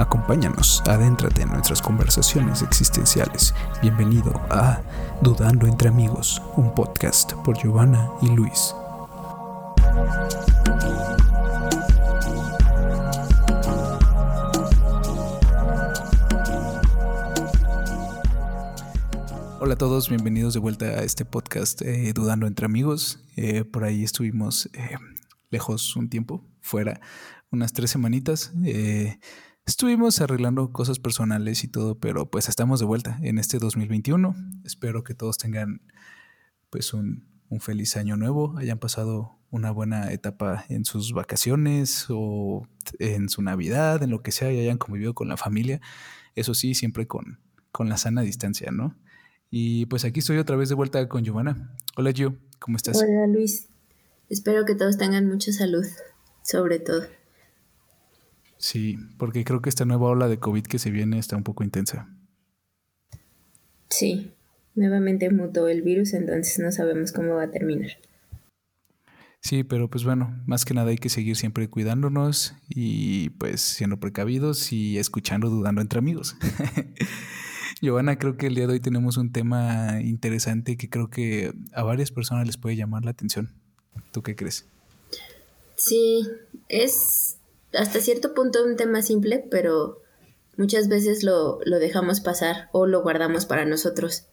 [0.00, 3.54] Acompáñanos, adéntrate en nuestras conversaciones existenciales.
[3.82, 4.80] Bienvenido a
[5.20, 8.74] Dudando entre Amigos, un podcast por Giovanna y Luis.
[19.60, 23.22] Hola a todos, bienvenidos de vuelta a este podcast eh, Dudando entre Amigos.
[23.36, 24.96] Eh, por ahí estuvimos eh,
[25.50, 27.02] lejos un tiempo, fuera,
[27.50, 28.54] unas tres semanitas.
[29.66, 34.34] Estuvimos arreglando cosas personales y todo, pero pues estamos de vuelta en este 2021.
[34.64, 35.80] Espero que todos tengan
[36.70, 37.28] pues un,
[37.60, 42.66] feliz año nuevo, hayan pasado una buena etapa en sus vacaciones o
[43.00, 45.80] en su Navidad, en lo que sea, y hayan convivido con la familia.
[46.36, 47.40] Eso sí, siempre con,
[47.72, 48.96] con la sana distancia, ¿no?
[49.50, 51.76] Y pues aquí estoy otra vez de vuelta con Giovanna.
[51.96, 53.02] Hola Gio, ¿cómo estás?
[53.02, 53.68] Hola Luis,
[54.28, 55.84] espero que todos tengan mucha salud,
[56.42, 57.02] sobre todo.
[58.60, 61.64] Sí, porque creo que esta nueva ola de COVID que se viene está un poco
[61.64, 62.14] intensa.
[63.88, 64.34] Sí,
[64.74, 67.92] nuevamente mutó el virus, entonces no sabemos cómo va a terminar.
[69.40, 73.98] Sí, pero pues bueno, más que nada hay que seguir siempre cuidándonos y pues siendo
[73.98, 76.36] precavidos y escuchando, dudando entre amigos.
[77.80, 81.82] Giovanna, creo que el día de hoy tenemos un tema interesante que creo que a
[81.82, 83.54] varias personas les puede llamar la atención.
[84.12, 84.66] ¿Tú qué crees?
[85.76, 86.28] Sí,
[86.68, 87.38] es
[87.72, 90.02] hasta cierto punto un tema simple, pero
[90.56, 94.26] muchas veces lo, dejamos pasar o lo guardamos para nosotros.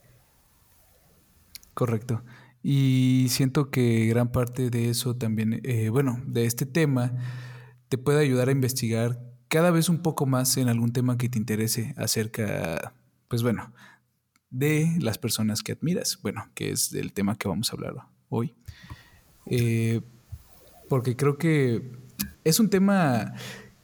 [1.73, 2.23] Correcto.
[2.63, 7.13] Y siento que gran parte de eso también, eh, bueno, de este tema,
[7.87, 11.37] te puede ayudar a investigar cada vez un poco más en algún tema que te
[11.37, 12.93] interese acerca,
[13.29, 13.71] pues bueno,
[14.49, 17.95] de las personas que admiras, bueno, que es del tema que vamos a hablar
[18.29, 18.55] hoy.
[19.45, 20.01] Eh,
[20.89, 21.91] porque creo que
[22.47, 23.33] es un tema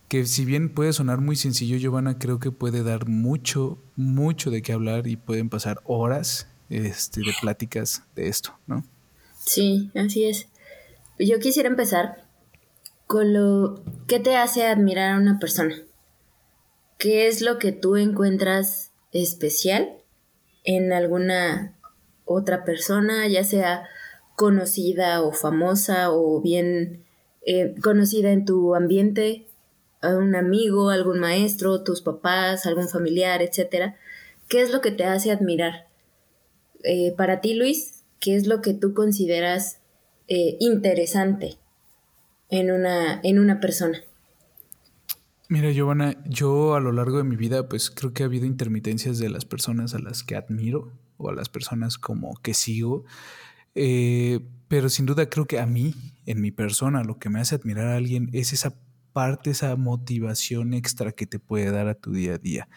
[0.08, 4.62] que si bien puede sonar muy sencillo, Giovanna, creo que puede dar mucho, mucho de
[4.62, 8.84] qué hablar y pueden pasar horas este, de pláticas de esto, ¿no?
[9.40, 10.48] Sí, así es.
[11.20, 12.28] Yo quisiera empezar
[13.08, 15.76] con lo que te hace admirar a una persona.
[16.98, 19.90] ¿Qué es lo que tú encuentras especial
[20.64, 21.76] en alguna
[22.26, 23.88] otra persona, ya sea
[24.36, 27.04] conocida o famosa o bien
[27.46, 29.48] eh, conocida en tu ambiente,
[30.02, 33.96] a un amigo, algún maestro, tus papás, algún familiar, etcétera.
[34.50, 35.88] ¿Qué es lo que te hace admirar?
[36.84, 39.80] Eh, para ti, Luis, ¿qué es lo que tú consideras
[40.28, 41.58] eh, interesante
[42.50, 44.00] en una, en una persona?
[45.48, 49.20] Mira, Giovanna, yo a lo largo de mi vida, pues creo que ha habido intermitencias
[49.20, 53.06] de las personas a las que admiro o a las personas como que sigo.
[54.74, 55.94] Pero sin duda creo que a mí,
[56.26, 58.74] en mi persona, lo que me hace admirar a alguien es esa
[59.14, 62.68] parte, esa motivación extra que te puede dar a tu día a día.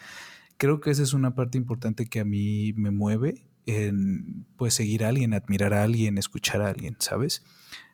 [0.57, 5.05] Creo que esa es una parte importante que a mí me mueve en pues seguir
[5.05, 7.41] a alguien, admirar a alguien, escuchar a alguien, ¿sabes?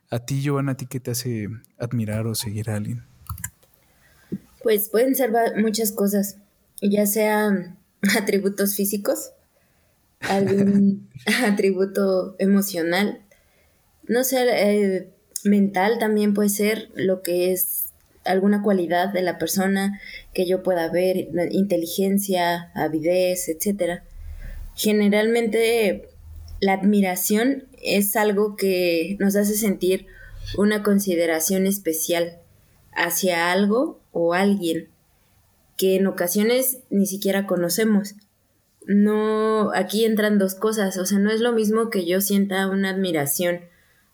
[0.10, 1.48] A ti, Giovanna, ¿a ti qué te hace
[1.80, 3.06] admirar o seguir a alguien?
[4.62, 5.32] Pues pueden ser
[5.62, 6.40] muchas cosas,
[6.82, 7.78] ya sean
[8.18, 9.32] atributos físicos,
[10.20, 11.10] algún
[11.46, 13.23] atributo emocional,
[14.08, 15.10] no sé, eh,
[15.44, 17.88] mental también puede ser lo que es
[18.26, 20.00] alguna cualidad de la persona
[20.34, 24.02] que yo pueda ver, inteligencia, avidez, etc.
[24.76, 26.10] Generalmente
[26.62, 30.08] la admiración es algo que nos hace sentir
[30.58, 32.38] una consideración especial
[32.94, 34.88] hacia algo o alguien
[35.78, 38.16] que en ocasiones ni siquiera conocemos.
[38.86, 42.90] No, aquí entran dos cosas, o sea, no es lo mismo que yo sienta una
[42.90, 43.62] admiración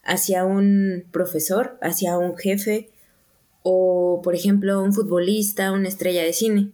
[0.09, 2.89] hacia un profesor, hacia un jefe
[3.61, 6.71] o, por ejemplo, un futbolista, una estrella de cine.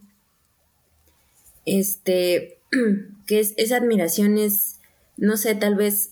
[1.66, 2.60] Este,
[3.28, 4.80] que es, esa admiración es,
[5.18, 6.12] no sé, tal vez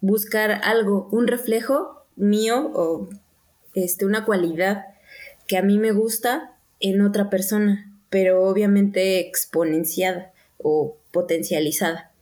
[0.00, 3.08] buscar algo, un reflejo mío o
[3.74, 4.86] este, una cualidad
[5.48, 12.12] que a mí me gusta en otra persona, pero obviamente exponenciada o potencializada.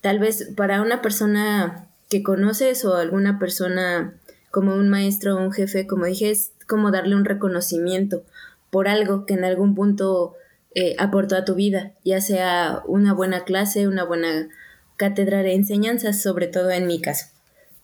[0.00, 4.14] Tal vez para una persona que conoces o alguna persona
[4.50, 8.22] como un maestro o un jefe, como dije, es como darle un reconocimiento
[8.70, 10.34] por algo que en algún punto
[10.74, 14.48] eh, aportó a tu vida, ya sea una buena clase, una buena
[14.96, 17.26] cátedra de enseñanzas, sobre todo en mi caso.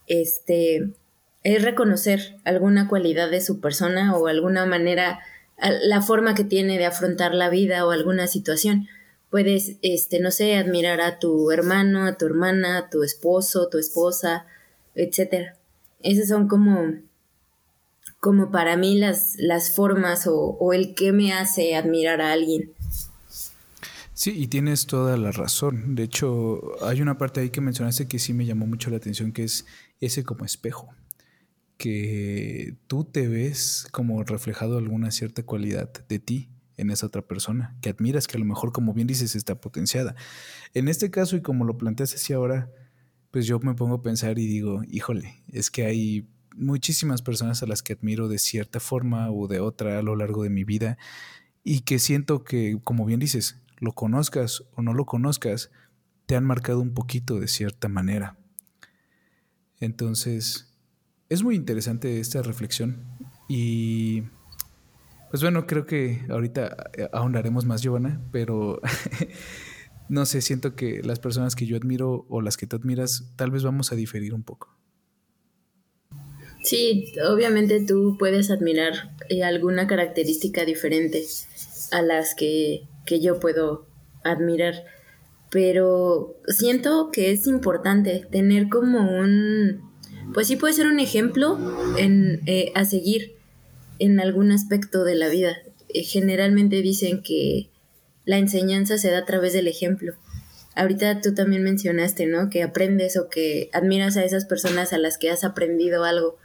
[0.07, 0.91] Este
[1.43, 5.21] es reconocer alguna cualidad de su persona o alguna manera,
[5.59, 8.89] la forma que tiene de afrontar la vida o alguna situación
[9.31, 13.79] puedes, este, no sé, admirar a tu hermano, a tu hermana, a tu esposo, tu
[13.79, 14.47] esposa,
[14.95, 15.57] etcétera.
[16.01, 16.95] Esas son como,
[18.19, 22.73] como para mí las, las formas o, o el que me hace admirar a alguien.
[24.13, 25.95] Sí, y tienes toda la razón.
[25.95, 29.33] De hecho, hay una parte ahí que mencionaste que sí me llamó mucho la atención,
[29.33, 29.65] que es
[30.01, 30.89] ese como espejo,
[31.79, 36.51] que tú te ves como reflejado alguna cierta cualidad de ti
[36.81, 40.15] en esa otra persona, que admiras, que a lo mejor, como bien dices, está potenciada.
[40.75, 42.71] En este caso, y como lo planteas así ahora,
[43.31, 47.67] pues yo me pongo a pensar y digo, híjole, es que hay muchísimas personas a
[47.67, 50.99] las que admiro de cierta forma o de otra a lo largo de mi vida
[51.63, 55.71] y que siento que, como bien dices, lo conozcas o no lo conozcas,
[56.27, 58.37] te han marcado un poquito de cierta manera.
[59.79, 60.75] Entonces,
[61.29, 63.05] es muy interesante esta reflexión
[63.49, 64.25] y
[65.31, 68.81] pues bueno, creo que ahorita eh, ahondaremos más, Giovanna, pero
[70.09, 73.51] no sé, siento que las personas que yo admiro o las que tú admiras, tal
[73.51, 74.77] vez vamos a diferir un poco.
[76.63, 81.25] Sí, obviamente tú puedes admirar eh, alguna característica diferente
[81.91, 83.87] a las que que yo puedo
[84.23, 84.85] admirar.
[85.51, 89.83] Pero siento que es importante tener como un,
[90.33, 91.59] pues sí puede ser un ejemplo
[91.99, 93.35] en, eh, a seguir
[94.01, 95.57] en algún aspecto de la vida.
[95.89, 97.71] Eh, generalmente dicen que
[98.25, 100.15] la enseñanza se da a través del ejemplo.
[100.75, 102.51] Ahorita tú también mencionaste, ¿no?
[102.51, 106.37] Que aprendes o que admiras a esas personas a las que has aprendido algo.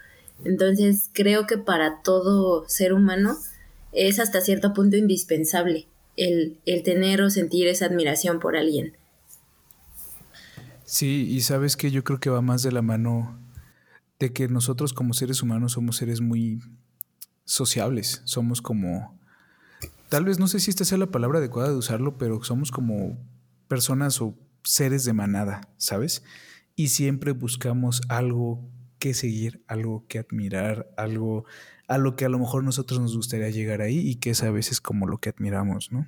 [0.44, 3.38] Entonces creo que para todo ser humano
[3.92, 5.88] es hasta cierto punto indispensable
[6.18, 8.98] el, tener o sentir esa admiración por alguien.
[10.86, 13.40] Sí, y sabes que yo creo que va más de la mano
[14.20, 16.60] de que nosotros como seres humanos somos seres muy
[17.46, 19.18] sociables, somos como,
[20.10, 23.18] tal vez no sé si esta sea la palabra adecuada de usarlo, pero somos como
[23.68, 26.24] personas o seres de manada, ¿sabes?
[26.76, 28.68] Y siempre buscamos algo
[29.00, 31.46] que seguir, algo que admirar, algo
[31.88, 34.52] a lo que a lo mejor nosotros nos gustaría llegar ahí y que es a
[34.52, 36.08] veces como lo que admiramos, ¿no?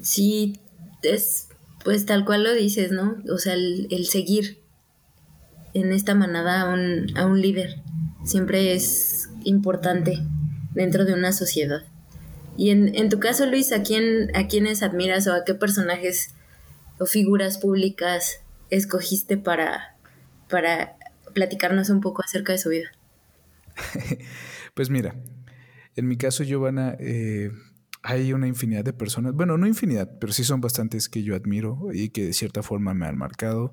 [0.00, 0.58] Sí,
[1.02, 1.48] es
[1.84, 3.16] pues tal cual lo dices, ¿no?
[3.32, 4.62] O sea, el, seguir
[5.74, 7.82] en esta manada a un, a un líder
[8.24, 10.18] siempre es importante
[10.74, 11.82] dentro de una sociedad.
[12.56, 16.34] Y en, en tu caso, Luis, ¿a quién, ¿a quiénes admiras o a qué personajes
[16.98, 19.96] o figuras públicas escogiste para,
[20.48, 20.96] para
[21.32, 22.90] platicarnos un poco acerca de su vida.
[24.74, 25.14] pues mira,
[25.96, 27.50] en mi caso, Giovanna, eh,
[28.02, 31.88] hay una infinidad de personas, bueno, no infinidad, pero sí son bastantes que yo admiro
[31.92, 33.72] y que de cierta forma me han marcado,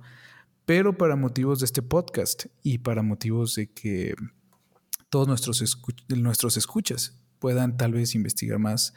[0.66, 4.16] pero para motivos de este podcast y para motivos de que
[5.10, 5.64] todos nuestros,
[6.10, 8.94] nuestros escuchas puedan tal vez investigar más,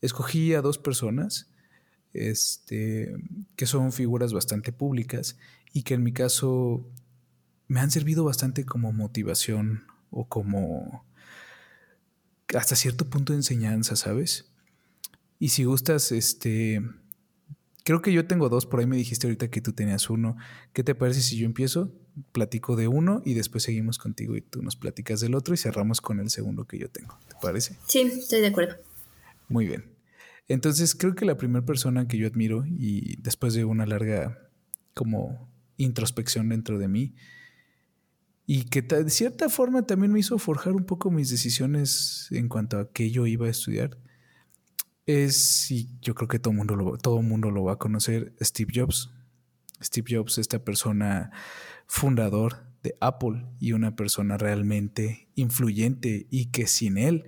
[0.00, 1.48] escogí a dos personas
[2.12, 3.14] este,
[3.56, 5.38] que son figuras bastante públicas
[5.72, 6.86] y que en mi caso
[7.68, 11.06] me han servido bastante como motivación o como
[12.54, 14.52] hasta cierto punto de enseñanza, ¿sabes?
[15.38, 16.82] Y si gustas, este,
[17.84, 20.36] creo que yo tengo dos, por ahí me dijiste ahorita que tú tenías uno.
[20.72, 21.92] ¿Qué te parece si yo empiezo?
[22.32, 26.00] Platico de uno y después seguimos contigo y tú nos platicas del otro y cerramos
[26.00, 27.18] con el segundo que yo tengo.
[27.28, 27.76] ¿Te parece?
[27.86, 28.76] Sí, estoy de acuerdo.
[29.48, 29.84] Muy bien.
[30.48, 34.38] Entonces creo que la primera persona que yo admiro y después de una larga
[34.94, 37.14] como introspección dentro de mí,
[38.46, 42.78] y que de cierta forma también me hizo forjar un poco mis decisiones en cuanto
[42.78, 43.96] a qué yo iba a estudiar.
[45.06, 48.72] Es, y yo creo que todo mundo lo, todo mundo lo va a conocer, Steve
[48.74, 49.10] Jobs.
[49.82, 51.32] Steve Jobs, esta persona
[51.86, 57.24] fundador de Apple y una persona realmente influyente y que sin él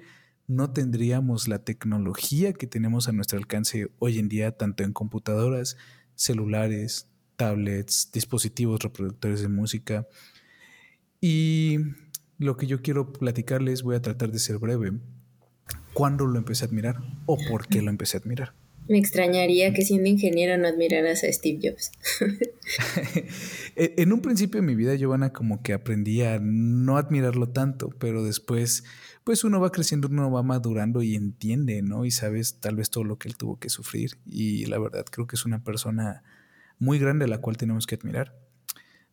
[0.47, 5.77] no tendríamos la tecnología que tenemos a nuestro alcance hoy en día, tanto en computadoras,
[6.15, 10.07] celulares, tablets, dispositivos reproductores de música,
[11.27, 11.79] y
[12.37, 14.93] lo que yo quiero platicarles, voy a tratar de ser breve.
[15.95, 16.97] ¿Cuándo lo empecé a admirar
[17.27, 18.53] o por qué lo empecé a admirar?
[18.87, 21.91] Me extrañaría que siendo ingeniero no admiraras a Steve Jobs.
[23.77, 28.23] en un principio de mi vida, Giovanna, como que aprendí a no admirarlo tanto, pero
[28.23, 28.85] después,
[29.25, 32.05] pues uno va creciendo, uno va madurando y entiende, ¿no?
[32.05, 34.19] Y sabes tal vez todo lo que él tuvo que sufrir.
[34.27, 36.23] Y la verdad, creo que es una persona
[36.79, 38.37] muy grande a la cual tenemos que admirar.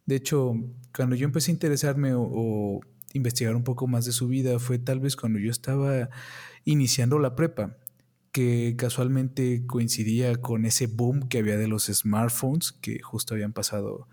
[0.05, 0.53] De hecho,
[0.93, 2.81] cuando yo empecé a interesarme o,
[3.13, 6.09] investigar un poco más de su vida fue tal vez cuando yo estaba
[6.65, 7.77] iniciando la prepa,
[8.31, 14.07] que casualmente coincidía con ese boom que había de los smartphones, que justo habían pasado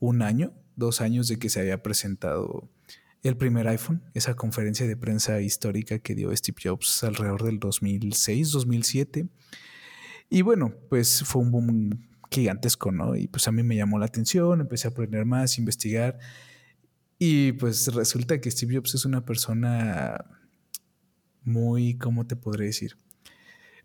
[0.00, 2.68] un año, dos años de que se había presentado
[3.22, 8.50] el primer iPhone, esa conferencia de prensa histórica que dio Steve Jobs alrededor del 2006,
[8.50, 9.28] 2007.
[10.30, 13.16] Y bueno, pues fue un boom gigantesco, ¿no?
[13.16, 16.18] Y pues a mí me llamó la atención, empecé a aprender más, investigar.
[17.18, 20.24] Y pues resulta que Steve Jobs es una persona
[21.44, 22.96] muy, ¿cómo te podré decir?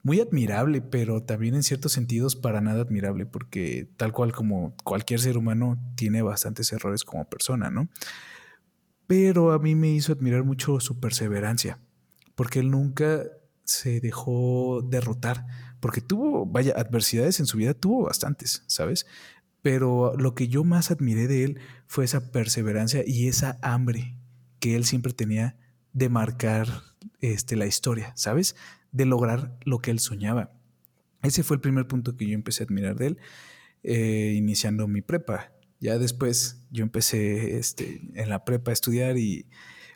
[0.03, 5.19] Muy admirable, pero también en ciertos sentidos para nada admirable, porque tal cual como cualquier
[5.19, 7.89] ser humano tiene bastantes errores como persona, ¿no?
[9.07, 11.79] Pero a mí me hizo admirar mucho su perseverancia,
[12.35, 13.24] porque él nunca
[13.63, 15.45] se dejó derrotar,
[15.79, 19.05] porque tuvo, vaya, adversidades en su vida, tuvo bastantes, ¿sabes?
[19.62, 24.17] Pero lo que yo más admiré de él fue esa perseverancia y esa hambre
[24.59, 25.57] que él siempre tenía
[25.93, 26.67] de marcar
[27.21, 28.55] este, la historia, ¿sabes?
[28.91, 30.51] De lograr lo que él soñaba.
[31.24, 33.17] Ese fue el primer punto que yo empecé a admirar de él,
[33.83, 35.51] eh, iniciando mi prepa.
[35.79, 39.47] Ya después yo empecé este, en la prepa a estudiar y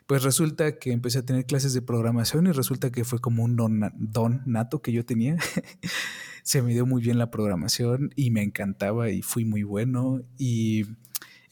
[0.06, 3.54] pues resulta que empecé a tener clases de programación y resulta que fue como un
[3.54, 5.36] don, don nato que yo tenía.
[6.42, 10.84] Se me dio muy bien la programación y me encantaba y fui muy bueno y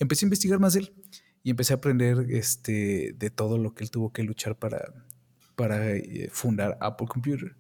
[0.01, 0.95] empecé a investigar más de él
[1.45, 4.93] y empecé a aprender este, de todo lo que él tuvo que luchar para,
[5.59, 7.57] para eh, fundar Apple Computer.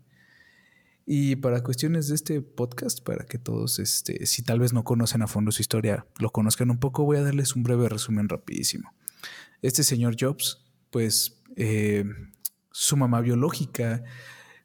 [1.04, 5.22] Y para cuestiones de este podcast, para que todos, este, si tal vez no conocen
[5.22, 8.94] a fondo su historia, lo conozcan un poco, voy a darles un breve resumen rapidísimo.
[9.62, 12.04] Este señor Jobs, pues eh,
[12.70, 14.04] su mamá biológica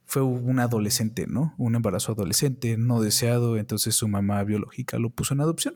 [0.06, 1.56] fue un adolescente, ¿no?
[1.58, 5.76] Un embarazo adolescente, no deseado, entonces su mamá biológica lo puso en adopción.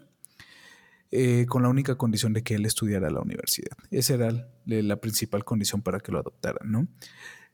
[1.09, 3.77] Eh, con la única condición de que él estudiara a la universidad.
[3.91, 6.87] Esa era la principal condición para que lo adoptaran, ¿no?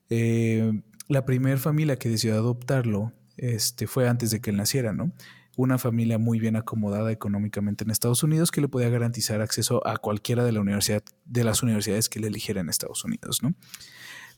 [0.10, 5.12] Eh, la primera familia que decidió adoptarlo este, fue antes de que él naciera, ¿no?
[5.56, 9.98] Una familia muy bien acomodada económicamente en Estados Unidos que le podía garantizar acceso a
[9.98, 13.54] cualquiera de, la universidad, de las universidades que él eligiera en Estados Unidos, ¿no?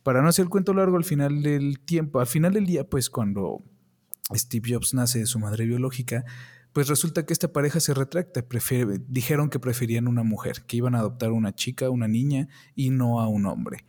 [0.04, 3.10] Para no hacer el cuento largo, al final del tiempo, al final del día, pues
[3.10, 3.64] cuando
[4.34, 6.26] Steve Jobs nace de su madre biológica,
[6.74, 8.46] pues resulta que esta pareja se retracta.
[9.08, 13.22] dijeron que preferían una mujer, que iban a adoptar una chica, una niña y no
[13.22, 13.86] a un hombre.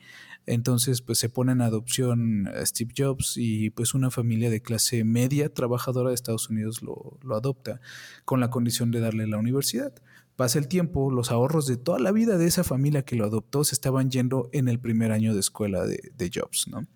[0.47, 5.03] Entonces, pues se pone en adopción a Steve Jobs y pues una familia de clase
[5.03, 7.81] media trabajadora de Estados Unidos lo, adopta
[8.25, 9.93] con la condición de darle la universidad.
[10.37, 13.65] Pasa el tiempo, los ahorros de toda la vida de esa familia que lo adoptó
[13.65, 16.87] se estaban yendo en el primer año de escuela de, de Jobs, ¿no?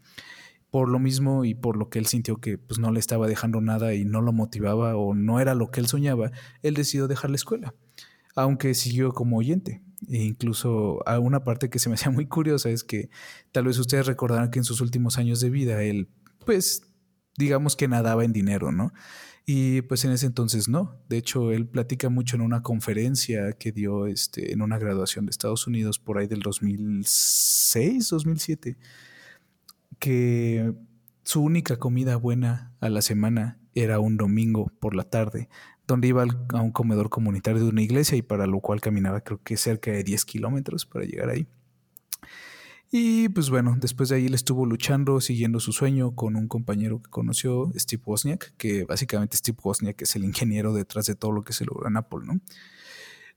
[0.71, 3.61] por lo mismo y por lo que él sintió que pues, no le estaba dejando
[3.61, 6.30] nada y no lo motivaba o no era lo que él soñaba,
[6.62, 7.75] él decidió dejar la escuela,
[8.37, 9.83] aunque siguió como oyente.
[10.09, 13.11] E incluso a una parte que se me hacía muy curiosa es que
[13.52, 16.09] tal vez ustedes recordarán que en sus últimos años de vida él,
[16.45, 16.83] pues,
[17.37, 18.92] digamos que nadaba en dinero, ¿no?
[19.47, 21.00] Y pues en ese entonces no.
[21.09, 25.30] De hecho, él platica mucho en una conferencia que dio este, en una graduación de
[25.30, 28.78] Estados Unidos por ahí del 2006, 2007
[30.00, 30.75] que
[31.23, 35.49] su única comida buena a la semana era un domingo por la tarde,
[35.90, 39.40] donde iba a un comedor comunitario de una iglesia y para lo cual caminaba creo
[39.42, 41.47] que cerca de 10 kilómetros para llegar ahí.
[42.92, 47.00] Y pues bueno, después de ahí él estuvo luchando, siguiendo su sueño con un compañero
[47.02, 51.42] que conoció, Steve Wozniak, que básicamente Steve Wozniak es el ingeniero detrás de todo lo
[51.42, 52.40] que se logró en Apple, ¿no?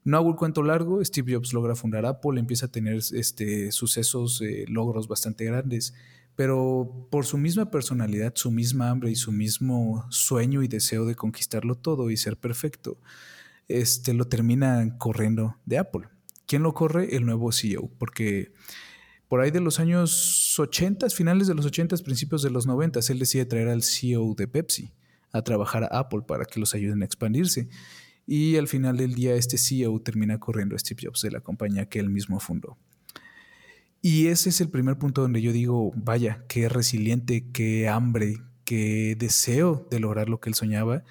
[0.05, 4.41] No hago el cuento largo, Steve Jobs logra fundar Apple, empieza a tener este, sucesos,
[4.41, 5.93] eh, logros bastante grandes,
[6.35, 11.15] pero por su misma personalidad, su misma hambre y su mismo sueño y deseo de
[11.15, 12.97] conquistarlo todo y ser perfecto,
[13.67, 16.07] este lo termina corriendo de Apple.
[16.45, 17.15] ¿Quién lo corre?
[17.15, 18.51] El nuevo CEO, porque
[19.27, 23.19] por ahí de los años 80, finales de los 80, principios de los 90, él
[23.19, 24.93] decide traer al CEO de Pepsi
[25.31, 27.67] a trabajar a Apple para que los ayuden a expandirse.
[28.25, 31.87] Y al final del día este CEO termina corriendo a Steve Jobs de la compañía
[31.87, 32.77] que él mismo fundó.
[34.05, 39.15] Y ese es el primer punto donde yo digo, vaya, qué resiliente, qué hambre, qué
[39.17, 41.05] deseo de lograr lo que él soñaba.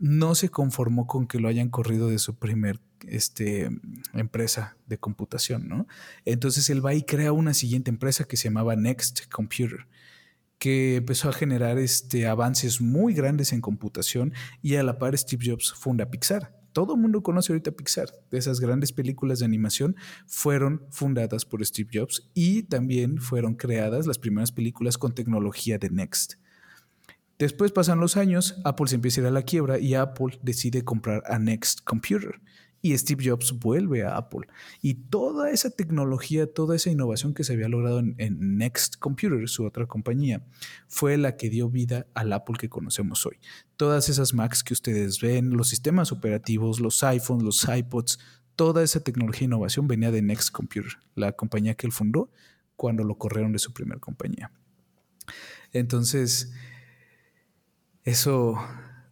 [0.00, 3.70] No se conformó con que lo hayan corrido de su primer este,
[4.14, 5.86] empresa de computación, ¿no?
[6.24, 9.86] Entonces él va y crea una siguiente empresa que se llamaba Next Computer,
[10.58, 15.52] que empezó a generar este, avances muy grandes en computación y a la par Steve
[15.52, 18.08] Jobs funda Pixar todo el mundo conoce ahorita Pixar.
[18.30, 19.96] Esas grandes películas de animación
[20.28, 25.90] fueron fundadas por Steve Jobs y también fueron creadas las primeras películas con tecnología de
[25.90, 26.34] Next.
[27.36, 30.84] Después pasan los años, Apple se empieza a ir a la quiebra y Apple decide
[30.84, 32.40] comprar a Next Computer
[32.80, 34.46] y Steve Jobs vuelve a Apple.
[34.80, 39.64] Y toda esa tecnología, toda esa innovación que se había logrado en, Next Computer, su
[39.64, 40.46] otra compañía,
[40.86, 43.38] fue la que dio vida al Apple que conocemos hoy.
[43.76, 48.18] Todas esas Macs que ustedes ven, los sistemas operativos, los iPhones, los iPods,
[48.54, 52.30] toda esa tecnología e innovación venía de Next Computer, la compañía que él fundó
[52.76, 54.52] cuando lo corrieron de su primera compañía.
[55.72, 56.52] Entonces,
[58.04, 58.56] eso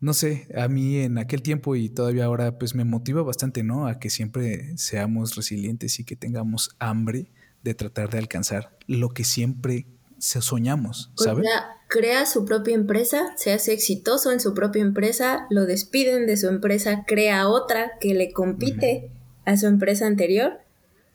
[0.01, 3.87] no sé, a mí en aquel tiempo y todavía ahora pues me motiva bastante, ¿no?
[3.87, 7.31] A que siempre seamos resilientes y que tengamos hambre
[7.63, 9.87] de tratar de alcanzar lo que siempre
[10.19, 11.47] soñamos, ¿sabes?
[11.47, 16.27] O sea, crea su propia empresa, se hace exitoso en su propia empresa, lo despiden
[16.27, 19.11] de su empresa, crea otra que le compite
[19.45, 20.61] a su empresa anterior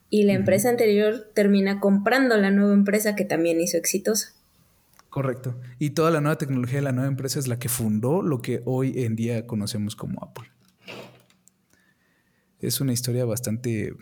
[0.09, 4.33] y la empresa anterior termina comprando la nueva empresa que también hizo exitosa.
[5.11, 5.59] Correcto.
[5.77, 8.61] Y toda la nueva tecnología de la nueva empresa es la que fundó lo que
[8.63, 10.49] hoy en día conocemos como Apple.
[12.59, 13.93] Es una historia bastante...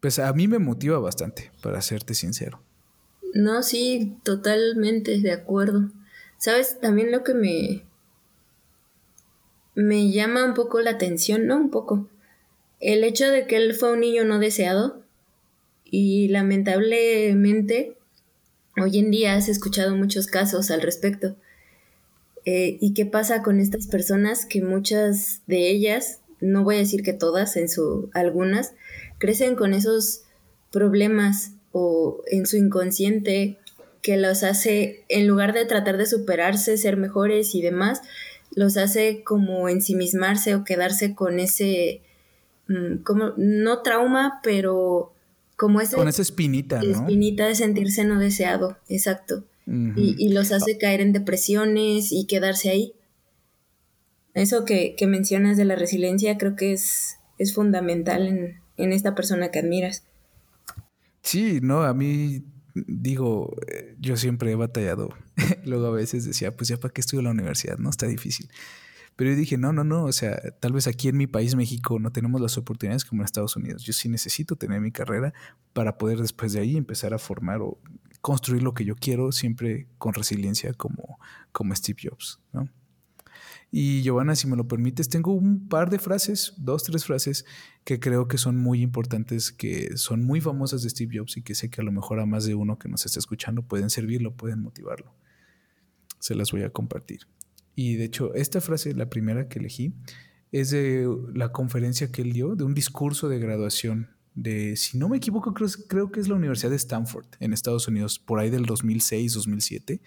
[0.00, 2.62] Pues a mí me motiva bastante, para serte sincero.
[3.32, 5.90] No, sí, totalmente de acuerdo.
[6.36, 6.78] ¿Sabes?
[6.78, 7.86] También lo que me...
[9.74, 11.56] Me llama un poco la atención, ¿no?
[11.56, 12.10] Un poco.
[12.80, 15.02] El hecho de que él fue un niño no deseado
[15.84, 17.96] y lamentablemente
[18.76, 21.36] Hoy en día has escuchado muchos casos al respecto.
[22.44, 27.04] Eh, ¿Y qué pasa con estas personas que muchas de ellas, no voy a decir
[27.04, 28.74] que todas, en su algunas,
[29.18, 30.22] crecen con esos
[30.72, 33.58] problemas o en su inconsciente
[34.02, 38.02] que los hace, en lugar de tratar de superarse, ser mejores y demás,
[38.56, 42.02] los hace como ensimismarse o quedarse con ese,
[42.66, 45.13] mm, como, no trauma, pero
[45.56, 46.90] como ese, Con esa espinita, ¿no?
[46.90, 49.44] Espinita de sentirse no deseado, exacto.
[49.66, 52.94] y, los hace caer en depresiones y quedarse ahí.
[54.34, 59.50] Eso que, mencionas de la resiliencia creo que es, es fundamental en, en esta persona
[59.50, 60.04] que admiras.
[61.22, 62.44] Sí, no, a mí
[62.74, 65.10] digo, eh, yo siempre he batallado.
[65.64, 67.90] Luego a veces decía, pues ya para qué estudio la universidad, ¿no?
[67.90, 68.50] Está difícil.
[69.16, 71.98] Pero yo dije, no, no, no, o sea, tal vez aquí en mi país, México,
[71.98, 73.84] no tenemos las oportunidades como en Estados Unidos.
[73.84, 75.32] Yo sí necesito tener mi carrera
[75.72, 77.78] para poder después de ahí empezar a formar o
[78.20, 81.18] construir lo que yo quiero, siempre con resiliencia como,
[81.52, 82.68] como Steve Jobs, ¿no?
[83.76, 87.44] Y Giovanna, si me lo permites, tengo un par de frases, dos, tres frases
[87.82, 91.56] que creo que son muy importantes, que son muy famosas de Steve Jobs y que
[91.56, 94.36] sé que a lo mejor a más de uno que nos está escuchando pueden servirlo,
[94.36, 95.16] pueden motivarlo.
[96.20, 97.26] Se las voy a compartir.
[97.74, 99.94] Y de hecho, esta frase, la primera que elegí,
[100.52, 105.08] es de la conferencia que él dio, de un discurso de graduación de, si no
[105.08, 108.50] me equivoco, creo, creo que es la Universidad de Stanford en Estados Unidos, por ahí
[108.50, 110.00] del 2006, 2007.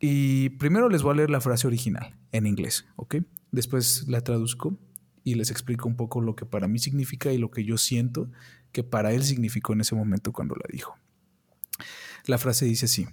[0.00, 3.16] Y primero les voy a leer la frase original en inglés, ¿ok?
[3.52, 4.76] Después la traduzco
[5.24, 8.30] y les explico un poco lo que para mí significa y lo que yo siento
[8.72, 10.96] que para él significó en ese momento cuando la dijo.
[12.26, 13.06] La frase dice así,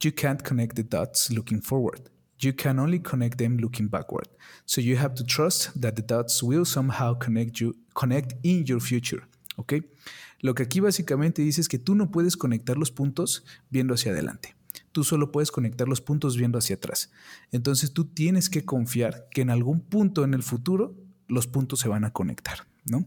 [0.00, 2.10] You can't connect the dots looking forward.
[2.38, 4.28] You can only connect them looking backward.
[4.64, 8.80] So you have to trust that the dots will somehow connect you connect in your
[8.80, 9.22] future.
[9.56, 9.74] ¿Ok?
[10.40, 14.12] Lo que aquí básicamente dice es que tú no puedes conectar los puntos viendo hacia
[14.12, 14.54] adelante.
[14.92, 17.10] Tú solo puedes conectar los puntos viendo hacia atrás.
[17.50, 20.96] Entonces tú tienes que confiar que en algún punto en el futuro
[21.28, 23.06] los puntos se van a conectar, ¿no?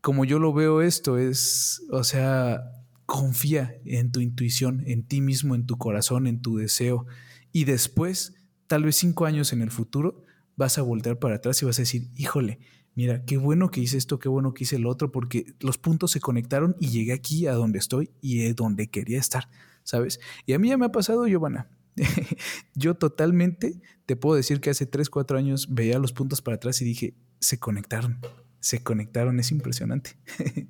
[0.00, 2.62] Como yo lo veo esto es, o sea,
[3.06, 7.06] confía en tu intuición, en ti mismo, en tu corazón, en tu deseo
[7.52, 8.34] y después
[8.70, 10.22] tal vez cinco años en el futuro,
[10.54, 12.60] vas a voltear para atrás y vas a decir, híjole,
[12.94, 16.12] mira, qué bueno que hice esto, qué bueno que hice el otro, porque los puntos
[16.12, 19.48] se conectaron y llegué aquí a donde estoy y a donde quería estar,
[19.82, 20.20] ¿sabes?
[20.46, 21.68] Y a mí ya me ha pasado, Giovanna.
[22.76, 26.80] Yo totalmente te puedo decir que hace tres, cuatro años veía los puntos para atrás
[26.80, 28.20] y dije, se conectaron,
[28.60, 30.12] se conectaron, es impresionante.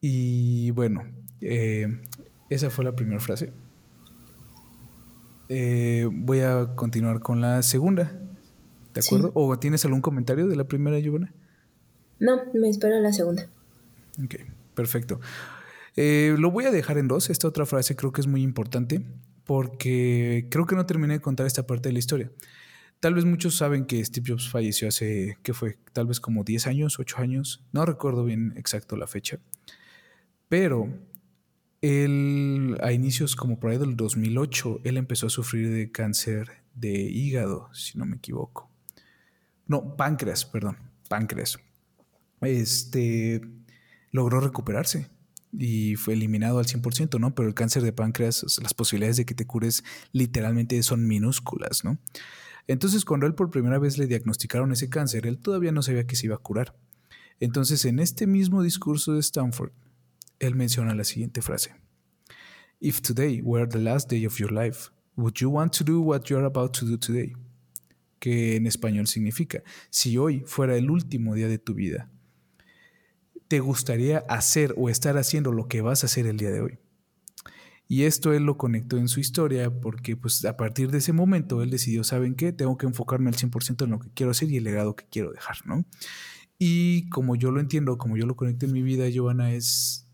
[0.00, 1.04] y bueno,
[1.40, 2.02] eh,
[2.50, 3.52] esa fue la primera frase.
[5.48, 8.12] Eh, voy a continuar con la segunda.
[8.94, 9.30] ¿De acuerdo?
[9.34, 11.32] ¿O tienes algún comentario de la primera, Giovanna?
[12.18, 13.48] No, me espero la segunda.
[14.22, 14.36] Ok,
[14.74, 15.20] perfecto.
[15.96, 17.30] Eh, lo voy a dejar en dos.
[17.30, 19.02] Esta otra frase creo que es muy importante
[19.44, 22.30] porque creo que no terminé de contar esta parte de la historia.
[23.00, 25.78] Tal vez muchos saben que Steve Jobs falleció hace, ¿qué fue?
[25.92, 27.62] Tal vez como 10 años, 8 años.
[27.72, 29.38] No recuerdo bien exacto la fecha.
[30.48, 30.88] Pero
[31.82, 36.90] él, a inicios como por ahí del 2008, él empezó a sufrir de cáncer de
[36.90, 38.70] hígado, si no me equivoco.
[39.66, 41.58] No, páncreas, perdón, páncreas.
[42.40, 43.40] Este
[44.12, 45.08] logró recuperarse
[45.52, 47.34] y fue eliminado al 100%, ¿no?
[47.34, 51.98] Pero el cáncer de páncreas, las posibilidades de que te cures literalmente son minúsculas, ¿no?
[52.66, 56.16] Entonces, cuando él por primera vez le diagnosticaron ese cáncer, él todavía no sabía que
[56.16, 56.74] se iba a curar.
[57.38, 59.72] Entonces, en este mismo discurso de Stanford,
[60.38, 61.74] él menciona la siguiente frase.
[62.80, 66.24] If today were the last day of your life, would you want to do what
[66.28, 67.32] you are about to do today?
[68.18, 72.10] Que en español significa, si hoy fuera el último día de tu vida,
[73.48, 76.78] ¿te gustaría hacer o estar haciendo lo que vas a hacer el día de hoy?
[77.88, 81.62] Y esto él lo conectó en su historia porque pues a partir de ese momento
[81.62, 82.52] él decidió, ¿saben qué?
[82.52, 85.30] Tengo que enfocarme al 100% en lo que quiero hacer y el legado que quiero
[85.30, 85.84] dejar, ¿no?
[86.58, 90.05] Y como yo lo entiendo, como yo lo conecto en mi vida, Giovanna, es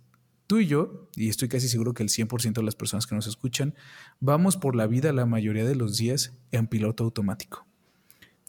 [0.53, 3.27] tú y yo, y estoy casi seguro que el 100% de las personas que nos
[3.27, 3.75] escuchan,
[4.21, 7.67] vamos por la vida la mayoría de los días en piloto automático.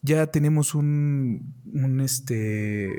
[0.01, 1.53] Ya tenemos un,
[2.03, 2.91] este,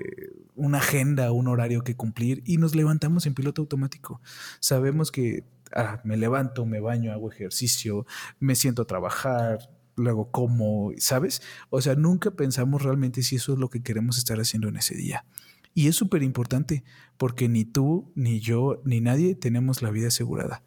[0.54, 4.22] una agenda, un horario que cumplir y nos levantamos en piloto automático.
[4.58, 5.44] Sabemos que
[5.76, 8.06] ah, me levanto, me baño, hago ejercicio,
[8.40, 11.42] me siento a trabajar, luego como, ¿sabes?
[11.68, 14.94] O sea, nunca pensamos realmente si eso es lo que queremos estar haciendo en ese
[14.94, 15.26] día.
[15.74, 16.84] Y es súper importante
[17.16, 20.62] porque ni tú, ni yo, ni nadie tenemos la vida asegurada.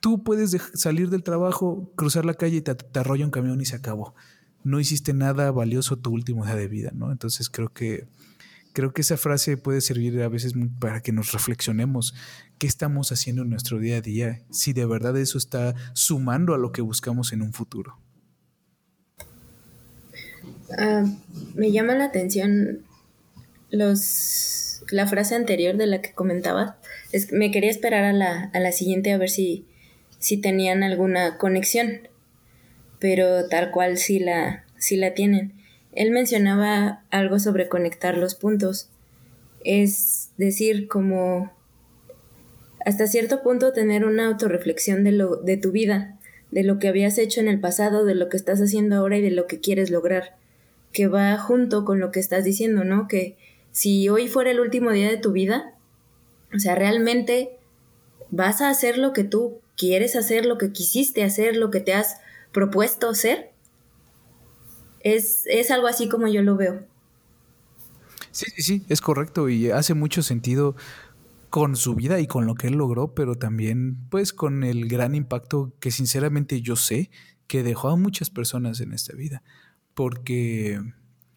[0.00, 3.76] Tú puedes salir del trabajo, cruzar la calle y te, arrolla un camión y se
[3.76, 4.14] acabó.
[4.64, 7.12] No hiciste nada valioso tu último día de vida, ¿no?
[7.12, 8.08] Entonces creo que
[8.72, 12.14] creo que esa frase puede servir a veces para que nos reflexionemos
[12.58, 16.58] qué estamos haciendo en nuestro día a día, si de verdad eso está sumando a
[16.58, 17.98] lo que buscamos en un futuro.
[20.78, 21.04] Ah,
[21.54, 22.82] me llama la atención
[23.70, 26.74] los la frase anterior de la que comentabas.
[27.12, 29.64] Es, me quería esperar a la, a la siguiente a ver si,
[30.18, 32.08] si tenían alguna conexión,
[33.00, 35.56] pero tal cual sí la, la tienen
[35.96, 38.90] él mencionaba algo sobre conectar los puntos.
[39.64, 41.50] Es decir, como
[42.84, 46.18] hasta cierto punto tener una autorreflexión de, lo, de tu vida,
[46.50, 49.22] de lo que habías hecho en el pasado, de lo que estás haciendo ahora y
[49.22, 50.36] de lo que quieres lograr,
[50.92, 53.08] que va junto con lo que estás diciendo, ¿no?
[53.08, 53.36] Que
[53.76, 55.74] si hoy fuera el último día de tu vida,
[56.54, 57.58] o sea, realmente
[58.30, 61.92] vas a hacer lo que tú quieres hacer, lo que quisiste hacer, lo que te
[61.92, 62.16] has
[62.52, 63.52] propuesto hacer,
[65.00, 66.86] es, algo así como yo lo veo.
[68.30, 70.74] Sí, sí, sí, es correcto y hace mucho sentido
[71.50, 75.14] con su vida y con lo que él logró, pero también pues con el gran
[75.14, 77.10] impacto que sinceramente yo sé
[77.46, 79.42] que dejó a muchas personas en esta vida,
[79.92, 80.80] porque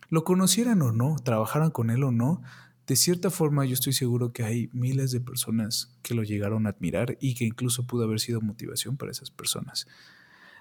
[0.10, 2.42] lo conocieran o no, trabajaran con él o no,
[2.88, 6.72] de cierta forma yo estoy seguro que hay miles de personas que lo llegaron a
[6.72, 9.88] admirar y que incluso pudo haber sido motivación para esas personas.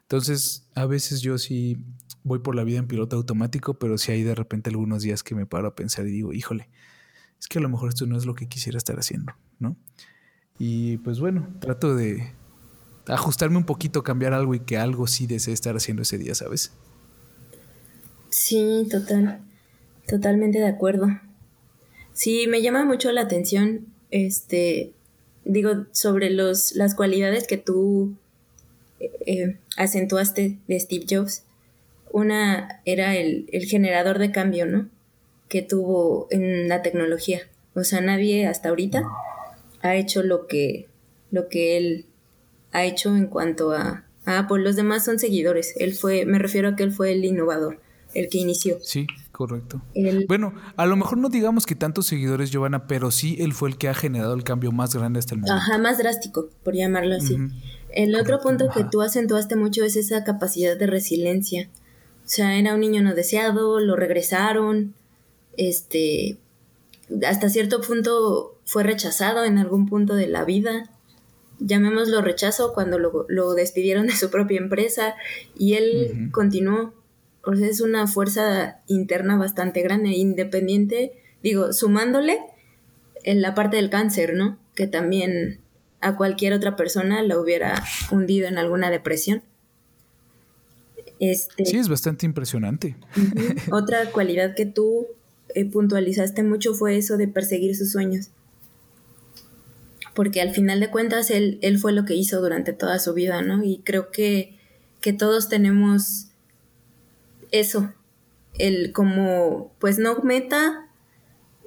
[0.02, 1.78] Entonces, a veces yo sí
[2.24, 5.34] voy por la vida en piloto automático, pero sí hay de repente algunos días que
[5.34, 6.68] me paro a pensar y digo, híjole,
[7.40, 9.76] es que a lo mejor esto no es lo que quisiera estar haciendo, ¿no?
[10.58, 12.32] Y pues bueno, trato de
[13.06, 16.72] ajustarme un poquito, cambiar algo y que algo sí desee estar haciendo ese día, ¿sabes?
[18.38, 19.40] Sí, total.
[20.07, 21.09] Totalmente de acuerdo.
[22.12, 24.92] Sí, me llama mucho la atención, este,
[25.44, 28.14] digo, sobre los, las cualidades que tú
[29.01, 31.42] eh, acentuaste de Steve Jobs.
[32.12, 34.88] Una era el, generador de cambio, ¿no?
[35.48, 37.40] Que tuvo en la tecnología.
[37.74, 39.03] O sea, nadie hasta ahorita
[39.83, 40.87] ha hecho lo que,
[41.33, 42.07] lo que él
[42.70, 44.62] ha hecho en cuanto a, a Apple.
[44.62, 45.74] Los demás son seguidores.
[45.77, 47.81] Él fue, me refiero a que él fue el innovador,
[48.18, 48.78] el que inició.
[48.83, 49.83] Sí, correcto.
[50.26, 53.78] bueno, a lo mejor no digamos que tantos seguidores, Giovanna, pero sí él fue el
[53.78, 55.61] que ha generado el cambio más grande hasta el momento.
[55.61, 57.37] Ajá, más drástico, por llamarlo así.
[57.90, 61.68] El otro punto que tú acentuaste mucho es esa capacidad de resiliencia.
[62.24, 64.94] O sea, era un niño no deseado, lo regresaron,
[65.57, 66.38] este,
[67.26, 70.90] hasta cierto punto fue rechazado en algún punto de la vida.
[71.59, 75.16] Llamémoslo rechazo cuando lo, despidieron de su propia empresa
[75.59, 76.94] y él continuó.
[77.48, 82.40] O sea, es una fuerza interna bastante grande, independiente, digo, sumándole
[83.24, 84.58] en la parte del cáncer, ¿no?
[84.74, 85.58] Que también
[86.02, 89.42] a cualquier otra persona la hubiera hundido en alguna depresión.
[91.20, 92.96] Este, sí, es bastante impresionante.
[93.72, 95.06] Otra cualidad que tú
[95.54, 98.28] eh, puntualizaste mucho fue eso de perseguir sus sueños.
[100.14, 103.40] Porque al final de cuentas él, él fue lo que hizo durante toda su vida,
[103.40, 103.64] ¿no?
[103.64, 104.58] Y creo que,
[105.00, 106.28] que todos tenemos
[107.50, 107.92] eso,
[108.58, 110.88] el como, pues no meta,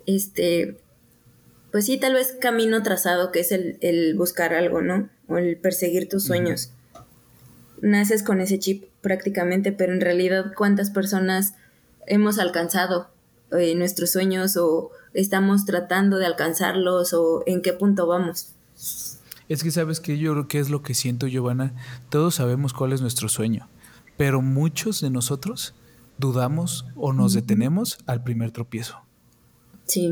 [0.06, 0.78] este,
[1.72, 5.10] pues sí, tal vez camino trazado, que es el, buscar algo, ¿no?
[5.28, 6.72] O el perseguir tus sueños.
[7.82, 11.54] Naces con ese chip prácticamente, pero en realidad cuántas personas
[12.08, 13.10] hemos alcanzado
[13.52, 18.54] eh, nuestros sueños o estamos tratando de alcanzarlos o en qué punto vamos.
[19.50, 21.74] Es que sabes que yo creo que es lo que siento, Giovanna.
[22.10, 23.68] Todos sabemos cuál es nuestro sueño,
[24.22, 25.74] pero muchos de nosotros
[26.20, 28.98] dudamos o nos detenemos al primer tropiezo.
[29.86, 30.12] Sí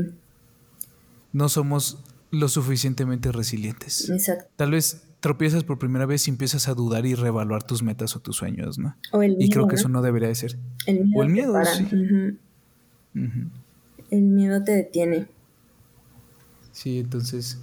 [1.32, 1.98] no somos
[2.30, 4.08] lo suficientemente resilientes.
[4.10, 4.50] Exacto.
[4.56, 8.20] Tal vez tropiezas por primera vez y empiezas a dudar y reevaluar tus metas o
[8.20, 8.96] tus sueños, ¿no?
[9.12, 10.58] O el miedo, y creo que eso no debería de ser.
[10.86, 11.88] El miedo o el miedo, sí.
[14.10, 15.28] El miedo te detiene.
[16.72, 17.58] Sí, entonces,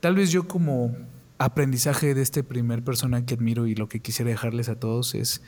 [0.00, 0.94] tal vez yo como
[1.38, 5.42] aprendizaje de este primer persona que admiro y lo que quisiera dejarles a todos es,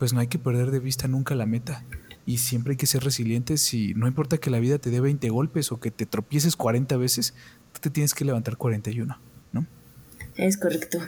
[0.00, 1.84] pues no hay que perder de vista nunca la meta
[2.24, 5.28] y siempre hay que ser resilientes y no importa que la vida te dé 20
[5.28, 7.34] golpes o que te tropieces 40 veces,
[7.74, 9.20] tú te tienes que levantar 41,
[9.52, 9.66] ¿no?
[10.36, 11.00] Es correcto.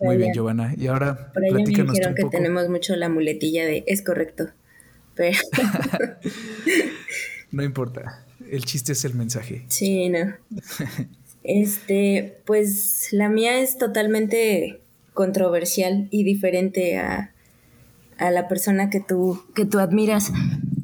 [0.00, 0.72] Muy bien, Giovanna.
[0.78, 4.50] Y ahora Por me dijeron que tenemos mucho la muletilla de es correcto.
[5.16, 5.36] Pero...
[7.50, 8.24] no importa.
[8.48, 9.64] El chiste es el mensaje.
[9.68, 10.32] Sí, no.
[11.42, 14.79] Este, pues la mía es totalmente
[15.14, 17.32] controversial y diferente a,
[18.18, 20.32] a la persona que tú, que tú admiras.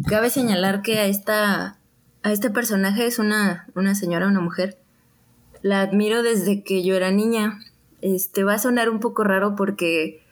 [0.07, 1.79] Cabe señalar que a esta,
[2.23, 4.79] a este personaje es una, una señora, una mujer.
[5.63, 7.61] La admiro desde que yo era niña.
[8.01, 10.23] Este va a sonar un poco raro porque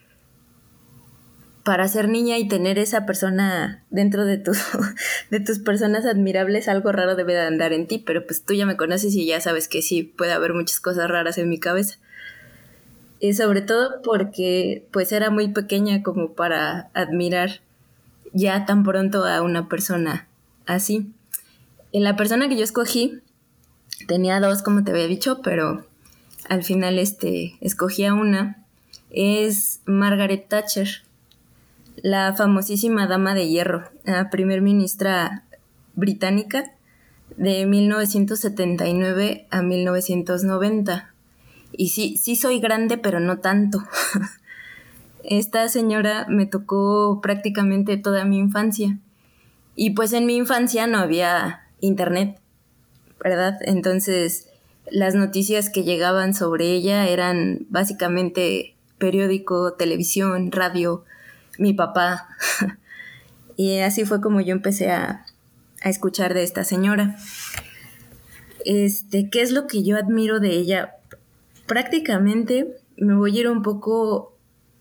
[1.64, 4.52] para ser niña y tener esa persona dentro de, tu,
[5.30, 8.66] de tus personas admirables, algo raro debe de andar en ti, pero pues tú ya
[8.66, 11.98] me conoces y ya sabes que sí, puede haber muchas cosas raras en mi cabeza.
[13.20, 17.60] Y sobre todo porque pues era muy pequeña como para admirar
[18.32, 20.28] ya tan pronto a una persona
[20.66, 21.12] así.
[21.92, 23.20] En la persona que yo escogí
[24.06, 25.86] tenía dos, como te había dicho, pero
[26.48, 28.64] al final este, escogí a una.
[29.10, 31.04] Es Margaret Thatcher
[32.02, 35.44] la famosísima Dama de Hierro, la primer ministra
[35.94, 36.72] británica
[37.36, 41.13] de 1979 a 1990.
[41.76, 43.82] Y sí, sí soy grande, pero no tanto.
[45.24, 48.98] Esta señora me tocó prácticamente toda mi infancia.
[49.74, 52.38] Y pues en mi infancia no había internet,
[53.18, 53.58] ¿verdad?
[53.62, 54.48] Entonces
[54.90, 61.04] las noticias que llegaban sobre ella eran básicamente periódico, televisión, radio,
[61.58, 62.28] mi papá.
[63.56, 65.24] y así fue como yo empecé a,
[65.82, 67.16] a escuchar de esta señora.
[68.64, 70.94] Este, ¿qué es lo que yo admiro de ella?
[71.66, 74.36] Prácticamente me voy a ir un poco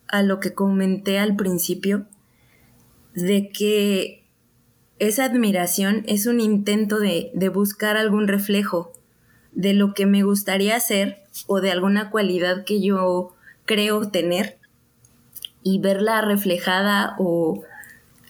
[0.07, 2.05] a lo que comenté al principio,
[3.13, 4.25] de que
[4.99, 8.93] esa admiración es un intento de, de buscar algún reflejo
[9.51, 14.57] de lo que me gustaría hacer o de alguna cualidad que yo creo tener
[15.61, 17.63] y verla reflejada o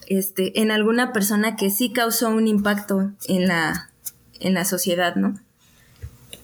[0.06, 3.90] este, en alguna persona que sí causó un impacto en la,
[4.40, 5.34] en la sociedad, ¿no?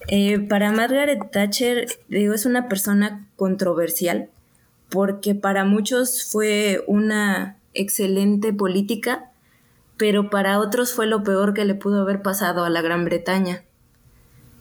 [0.09, 4.31] Eh, para Margaret Thatcher, digo, es una persona controversial
[4.89, 9.31] porque para muchos fue una excelente política,
[9.97, 13.63] pero para otros fue lo peor que le pudo haber pasado a la Gran Bretaña.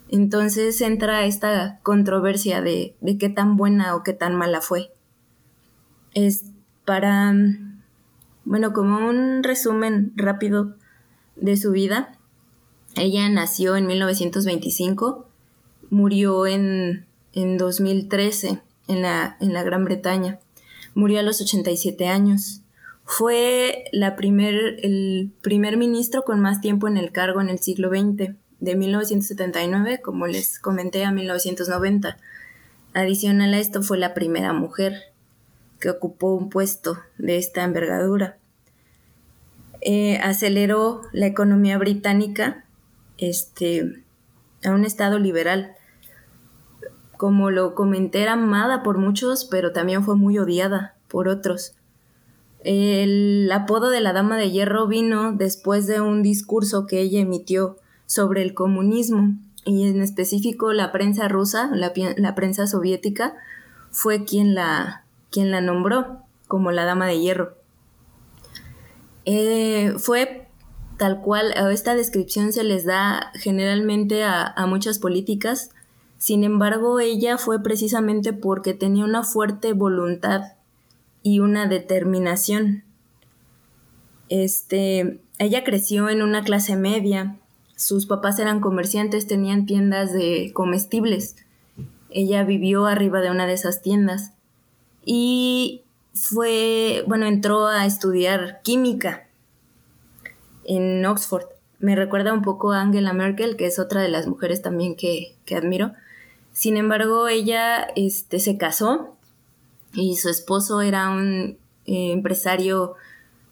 [0.10, 4.92] Entonces entra esta controversia de, de qué tan buena o qué tan mala fue
[6.14, 6.46] es
[6.86, 7.34] para,
[8.46, 10.76] bueno, como un resumen rápido
[11.36, 12.18] de su vida.
[12.96, 15.28] Ella nació en 1925,
[15.90, 20.40] murió en, en 2013 en la, en la Gran Bretaña.
[20.96, 22.62] Murió a los 87 años.
[23.06, 27.90] Fue la primer, el primer ministro con más tiempo en el cargo en el siglo
[27.90, 32.18] XX, de 1979, como les comenté, a 1990.
[32.94, 35.14] Adicional a esto, fue la primera mujer
[35.80, 38.38] que ocupó un puesto de esta envergadura.
[39.82, 42.66] Eh, aceleró la economía británica
[43.18, 44.04] este,
[44.64, 45.76] a un estado liberal.
[47.20, 51.74] Como lo comenté, era amada por muchos, pero también fue muy odiada por otros.
[52.64, 57.76] El apodo de la Dama de Hierro vino después de un discurso que ella emitió
[58.06, 59.34] sobre el comunismo
[59.66, 63.34] y en específico la prensa rusa, la prensa soviética,
[63.92, 67.58] fue quien la, quien la nombró como la Dama de Hierro.
[69.26, 70.48] Eh, fue
[70.96, 75.72] tal cual, esta descripción se les da generalmente a, a muchas políticas,
[76.20, 80.54] sin embargo ella fue precisamente porque tenía una fuerte voluntad
[81.24, 82.84] y una determinación.
[84.30, 87.40] Este, ella creció en una clase media,
[87.76, 91.38] sus papás eran comerciantes, tenían tiendas de comestibles.
[92.12, 94.34] Ella vivió arriba de una de esas tiendas
[95.06, 99.28] y fue, bueno, entró a estudiar química
[100.66, 101.46] en Oxford.
[101.80, 105.38] Me recuerda un poco a Angela Merkel, que es otra de las mujeres también que,
[105.56, 105.94] admiro.
[106.60, 109.16] Sin embargo, ella este, se casó
[109.94, 112.96] y su esposo era un eh, empresario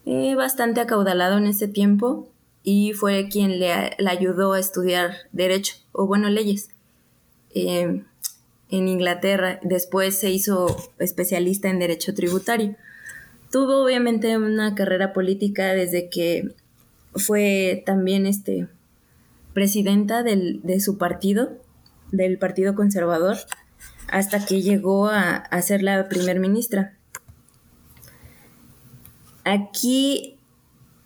[0.04, 2.28] eh, bastante acaudalado en ese tiempo
[2.62, 3.72] y fue quien le,
[4.06, 6.68] ayudó a estudiar derecho, o bueno, leyes.
[7.54, 8.04] Eh,
[8.68, 12.76] en Inglaterra, después se hizo especialista en derecho tributario.
[13.50, 16.54] Tuvo obviamente una carrera política desde que
[17.14, 18.68] fue también este,
[19.54, 21.56] presidenta de su partido
[22.12, 23.36] del Partido Conservador
[24.08, 26.94] hasta que llegó a, ser la primer ministra.
[29.44, 30.36] Aquí,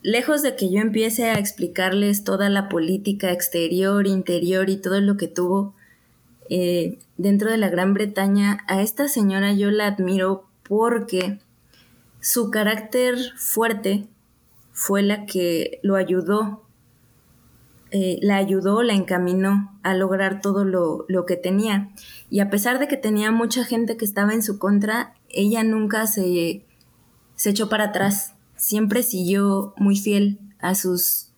[0.03, 5.17] lejos de que yo empiece a explicarles toda la política exterior, interior y todo lo
[5.17, 5.75] que tuvo
[6.49, 11.38] eh, dentro de la Gran Bretaña, a esta señora yo la admiro porque
[12.21, 14.07] su carácter fuerte
[14.73, 16.65] fue la que lo ayudó,
[17.92, 21.90] eh, la ayudó, la encaminó a lograr todo lo, lo, que tenía.
[22.31, 26.07] Y a pesar de que tenía mucha gente que estaba en su contra, ella nunca
[26.07, 26.64] se,
[27.37, 31.33] se echó para atrás, siempre siguió muy fiel a sus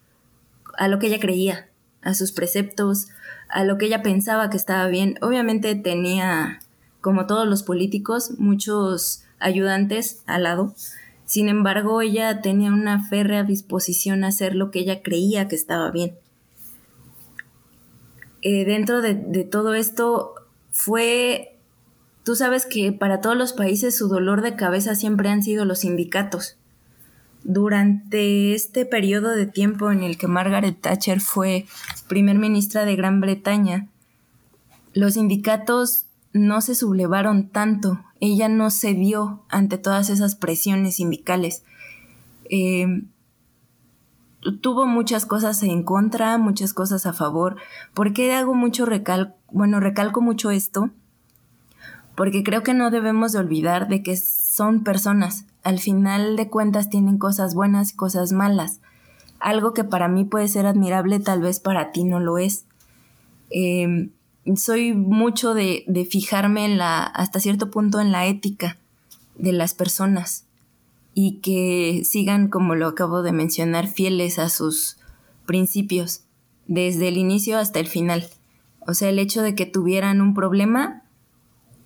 [0.79, 1.69] a lo que ella creía,
[2.03, 3.09] a sus preceptos,
[3.49, 5.17] a lo que ella pensaba que estaba bien.
[5.23, 6.61] Obviamente tenía,
[7.01, 10.75] como todos los políticos, muchos ayudantes al lado.
[11.27, 15.91] Sin embargo, ella tenía una férrea disposición a hacer lo que ella creía que estaba
[15.91, 16.17] bien.
[18.45, 20.35] Eh, dentro de, de todo esto
[20.71, 21.57] fue,
[22.25, 25.81] tú sabes que para todos los países su dolor de cabeza siempre han sido los
[25.81, 26.59] sindicatos.
[27.43, 31.65] Durante este periodo de tiempo en el que Margaret Thatcher fue
[32.07, 33.89] primer ministra de Gran Bretaña,
[34.93, 36.05] los sindicatos
[36.35, 41.63] no se sublevaron tanto, ella no cedió ante todas esas presiones sindicales.
[42.51, 43.05] Eh,
[44.61, 47.57] tuvo muchas cosas en contra, muchas cosas a favor.
[47.95, 50.91] ¿Por qué hago mucho recal bueno, recalco mucho esto?
[52.15, 56.91] Porque creo que no debemos de olvidar de que son personas, al final de cuentas
[56.91, 58.81] tienen cosas buenas y cosas malas.
[59.41, 62.67] Algo que para mí puede ser admirable, tal vez para ti no lo es.
[63.51, 64.11] Em,
[64.57, 68.79] soy mucho de, de, fijarme en la, hasta cierto punto en la ética
[69.37, 70.44] de las personas
[71.15, 74.99] y que sigan, como lo acabo de mencionar, fieles a sus
[75.47, 76.25] principios,
[76.67, 78.29] desde el inicio hasta el final.
[78.87, 81.03] O sea, el hecho de que tuvieran un problema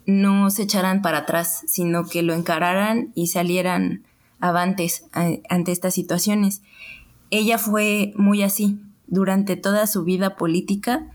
[0.07, 4.05] no se echaran para atrás, sino que lo encararan y salieran
[4.41, 6.63] avantes ante estas situaciones.
[7.31, 8.81] Ella fue muy así.
[9.07, 11.07] Durante toda su vida política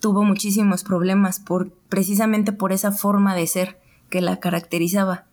[0.00, 5.27] tuvo muchísimos problemas por, precisamente por esa forma de ser que la caracterizaba.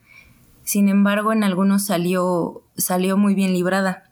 [0.66, 4.10] Sin embargo, en algunos salió, salió muy bien librada.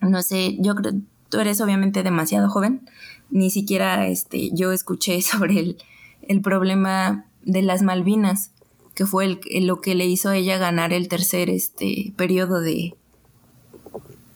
[0.00, 0.92] No sé, yo creo,
[1.28, 2.88] tú eres obviamente demasiado joven,
[3.30, 5.78] ni siquiera este, yo escuché sobre el,
[6.22, 8.52] el problema de las Malvinas,
[8.94, 12.94] que fue el, lo que le hizo a ella ganar el tercer este, periodo de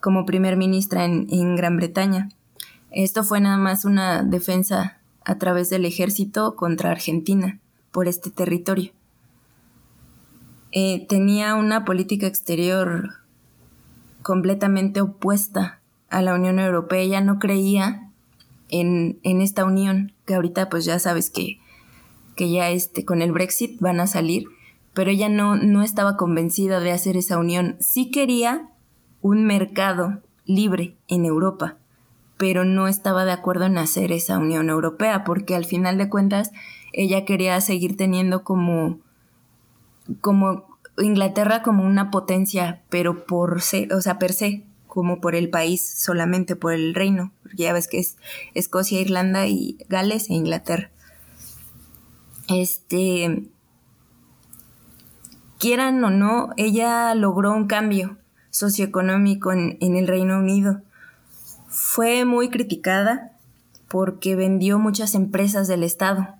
[0.00, 2.28] como primer ministra en, en Gran Bretaña.
[2.90, 7.61] Esto fue nada más una defensa a través del ejército contra Argentina
[7.92, 8.92] por este territorio.
[10.72, 13.11] Eh, tenía una política exterior
[14.22, 17.00] completamente opuesta a la Unión Europea.
[17.00, 18.11] Ella no creía
[18.68, 21.59] en, en esta unión, que ahorita pues ya sabes que
[22.37, 24.48] que ya este, con el Brexit van a salir,
[24.94, 27.76] pero ella no, no estaba convencida de hacer esa unión.
[27.81, 28.68] Sí quería
[29.22, 31.79] un mercado libre en Europa,
[32.37, 36.52] pero no estaba de acuerdo en hacer esa Unión Europea, porque al final de cuentas
[36.92, 39.00] ella quería seguir teniendo como,
[40.20, 45.50] como Inglaterra como una potencia, pero por se, o sea, per se, como por el
[45.50, 48.16] país, solamente por el reino, porque ya ves que es
[48.54, 50.90] Escocia, Irlanda y Gales e Inglaterra.
[52.48, 53.48] Este,
[55.58, 58.16] quieran o no, ella logró un cambio
[58.50, 60.80] socioeconómico en, en, el Reino Unido.
[61.68, 63.32] Fue muy criticada
[63.88, 66.36] porque vendió muchas empresas del Estado.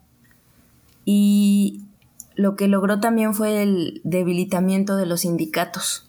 [1.05, 1.86] Y
[2.37, 6.09] lo que logró también fue el debilitamiento de los sindicatos.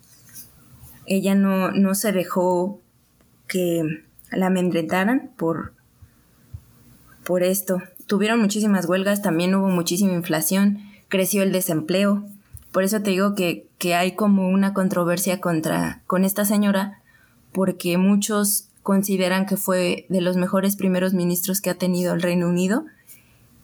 [1.05, 2.81] Ella no, no se dejó
[3.47, 5.73] que la amedrentaran por,
[7.25, 12.25] por esto tuvieron muchísimas huelgas, también hubo muchísima inflación, creció el desempleo.
[12.71, 17.01] Por eso te digo que, que hay como una controversia contra, con esta señora,
[17.51, 22.47] porque muchos consideran que fue de los mejores primeros ministros que ha tenido el Reino
[22.47, 22.85] Unido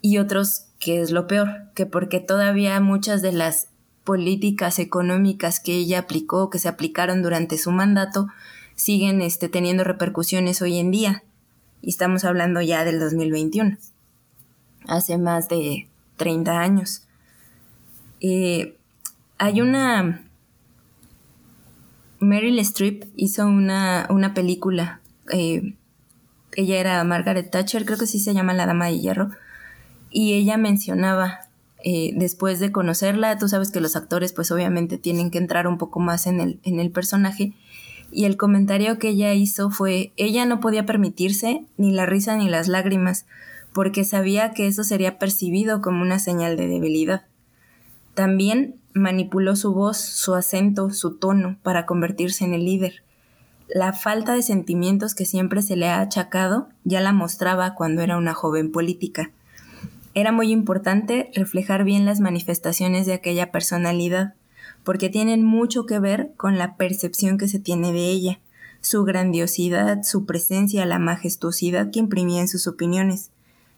[0.01, 3.69] y otros que es lo peor, que porque todavía muchas de las
[4.03, 8.27] políticas económicas que ella aplicó, que se aplicaron durante su mandato,
[8.75, 11.23] siguen este, teniendo repercusiones hoy en día.
[11.81, 13.77] Y estamos hablando ya del 2021
[14.85, 17.03] hace más de 30 años.
[18.19, 18.75] Eh,
[19.37, 20.25] hay una...
[22.19, 24.99] Meryl Streep hizo una, una película.
[25.31, 25.75] Eh,
[26.57, 29.31] ella era Margaret Thatcher, creo que sí se llama La Dama de Hierro.
[30.13, 31.39] Y ella mencionaba,
[31.83, 35.79] eh, después de conocerla, tú sabes que los actores pues obviamente tienen que entrar un
[35.79, 37.53] poco más en el, en el personaje.
[38.11, 42.47] Y el comentario que ella hizo fue, ella no podía permitirse ni la risa ni
[42.47, 43.25] las lágrimas,
[43.73, 47.23] porque sabía que eso sería percibido como una señal de debilidad.
[48.13, 53.01] También manipuló su voz, su acento, su tono para convertirse en el líder.
[53.67, 58.15] La falta de sentimientos que siempre se le ha achacado ya la mostraba cuando era
[58.15, 59.31] una joven política.
[60.15, 64.35] Era muy importante reflejar bien las manifestaciones de aquella personalidad,
[64.83, 68.39] porque tienen mucho que ver con la percepción que se tiene de ella,
[68.81, 73.31] su grandiosidad, su presencia, la majestuosidad que imprimía en sus opiniones.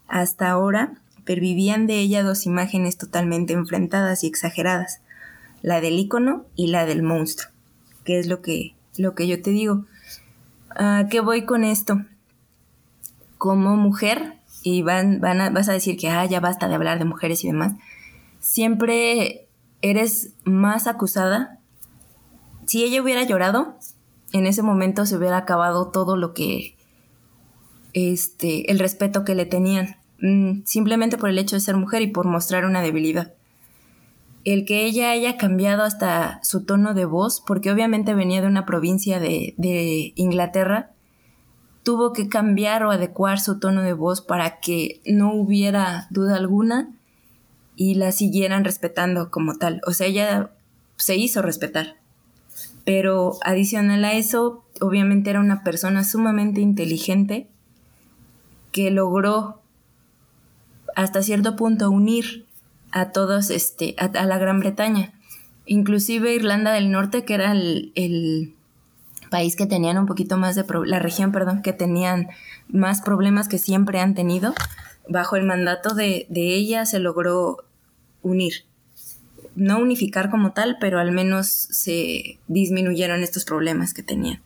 [0.08, 5.02] Hasta ahora, pervivían de ella dos imágenes totalmente enfrentadas y exageradas,
[5.62, 7.52] la del ícono y la del monstruo,
[8.04, 9.86] que es lo que, lo que yo te digo.
[10.70, 12.04] ¿A qué voy con esto?
[13.38, 17.06] Como mujer, y van, van vas a decir que ah, ya basta de hablar de
[17.06, 17.74] mujeres y demás,
[18.40, 19.48] siempre
[19.84, 21.60] eres más acusada.
[22.66, 23.78] Si ella hubiera llorado,
[24.34, 26.76] en ese momento se hubiera acabado todo lo que,
[27.94, 29.98] este, el respeto que le tenían.
[30.20, 33.34] Mm, simplemente por el hecho de ser mujer y por mostrar una debilidad.
[34.46, 38.66] El que ella haya cambiado hasta su tono de voz, porque obviamente venía de una
[38.66, 40.95] provincia de, de Inglaterra,
[41.86, 46.90] tuvo que cambiar o adecuar su tono de voz para que no hubiera duda alguna
[47.76, 49.82] y la siguieran respetando como tal.
[49.86, 50.50] O sea, ella
[50.98, 51.98] se hizo respetar.
[52.86, 57.48] Pero adicional a eso, obviamente era una persona sumamente inteligente
[58.72, 59.62] que logró
[60.96, 62.48] hasta cierto punto unir
[62.92, 65.14] a todos, este, a, la Gran Bretaña.
[65.68, 68.55] Inclusive Irlanda del Norte, que era el,
[69.30, 72.28] país que tenían un poquito más de, la región, perdón, que tenían
[72.68, 74.54] más problemas que siempre han tenido,
[75.08, 77.64] bajo el mandato de, ella se logró
[78.22, 78.66] unir.
[79.56, 84.42] No unificar como tal, pero al menos se disminuyeron estos problemas que tenían.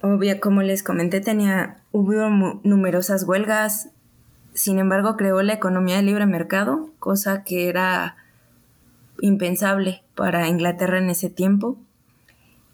[0.00, 2.28] Obvio, como les comenté, tenía, hubo
[2.64, 3.90] numerosas huelgas,
[4.54, 8.16] sin embargo, creó la economía de libre mercado, cosa que era
[9.20, 11.78] impensable para Inglaterra en ese tiempo,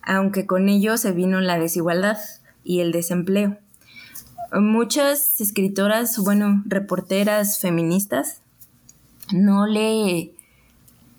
[0.02, 2.18] aunque con ello se vino la desigualdad
[2.64, 3.58] y el desempleo.
[4.52, 8.40] Muchas escritoras, bueno, reporteras feministas,
[9.32, 10.32] no le,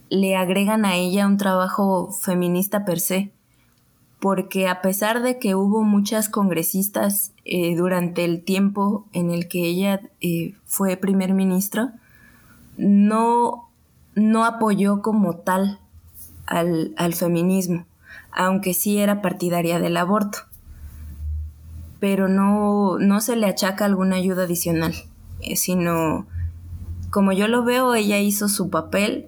[0.10, 3.32] le agregan a ella un trabajo feminista per se,
[4.20, 9.66] porque a pesar de que hubo muchas congresistas eh, durante el tiempo en el que
[9.66, 11.92] ella eh, fue primer ministro,
[12.78, 13.70] no,
[14.16, 15.80] no apoyó como tal
[16.46, 17.86] al, feminismo,
[18.32, 20.40] aunque sí era partidaria del aborto,
[22.00, 24.94] pero no, no se le achaca alguna ayuda adicional,
[25.42, 26.28] eh, sino,
[27.12, 29.28] como yo lo veo, ella hizo su papel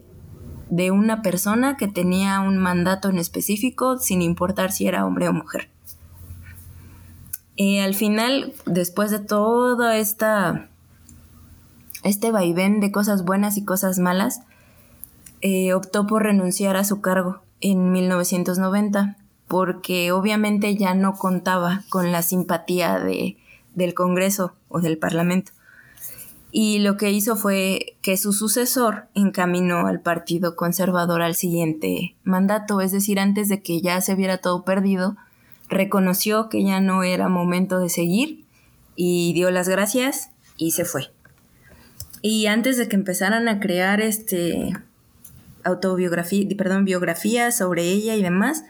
[0.70, 5.34] de una persona que tenía un mandato en específico sin importar si era hombre o
[5.34, 5.70] mujer.
[7.58, 10.70] Y al final, después de todo esta,
[12.04, 14.42] este vaivén de cosas buenas y cosas malas,
[15.42, 22.12] eh, optó por renunciar a su cargo en 1990 porque obviamente ya no contaba con
[22.12, 23.38] la simpatía de,
[23.76, 25.52] del Congreso o del Parlamento
[26.52, 32.82] y lo que hizo fue que su sucesor encaminó al Partido Conservador al siguiente mandato,
[32.82, 35.16] es decir, antes de que ya se viera todo perdido,
[35.70, 38.44] reconoció que ya no era momento de seguir
[38.98, 41.12] y dio las gracias y se fue.
[42.22, 44.74] Y antes de que empezaran a crear este
[45.64, 48.64] autobiografía, perdón, biografía sobre ella y demás,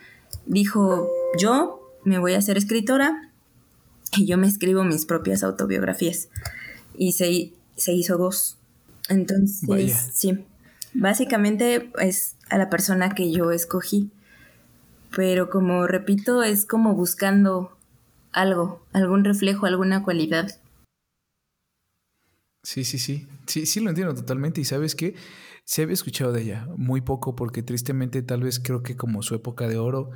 [0.45, 3.31] dijo, "Yo me voy a hacer escritora
[4.15, 6.29] y yo me escribo mis propias autobiografías."
[6.97, 8.57] Y se se hizo dos.
[9.09, 10.45] Entonces, sí,
[10.93, 14.11] básicamente es a la persona que yo escogí.
[15.15, 17.75] Pero como repito, es como buscando
[18.31, 20.57] algo, algún reflejo, alguna cualidad.
[22.63, 23.27] Sí, sí, sí.
[23.47, 24.61] Sí, sí lo entiendo totalmente.
[24.61, 25.15] Y sabes que
[25.72, 29.36] se había escuchado de ella muy poco porque tristemente tal vez creo que como su
[29.36, 30.09] época de oro,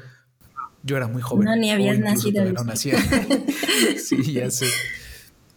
[0.83, 1.45] yo era muy joven.
[1.45, 2.43] No, ni habías nacido.
[2.51, 2.97] No nacía.
[3.97, 4.65] sí, ya sé.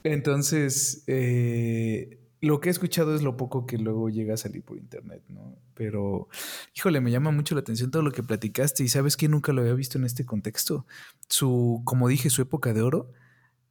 [0.04, 4.78] Entonces, eh, lo que he escuchado es lo poco que luego llega a salir por
[4.78, 5.58] internet, ¿no?
[5.74, 6.28] Pero,
[6.76, 9.62] híjole, me llama mucho la atención todo lo que platicaste y sabes que nunca lo
[9.62, 10.86] había visto en este contexto.
[11.28, 13.10] Su, como dije, su época de oro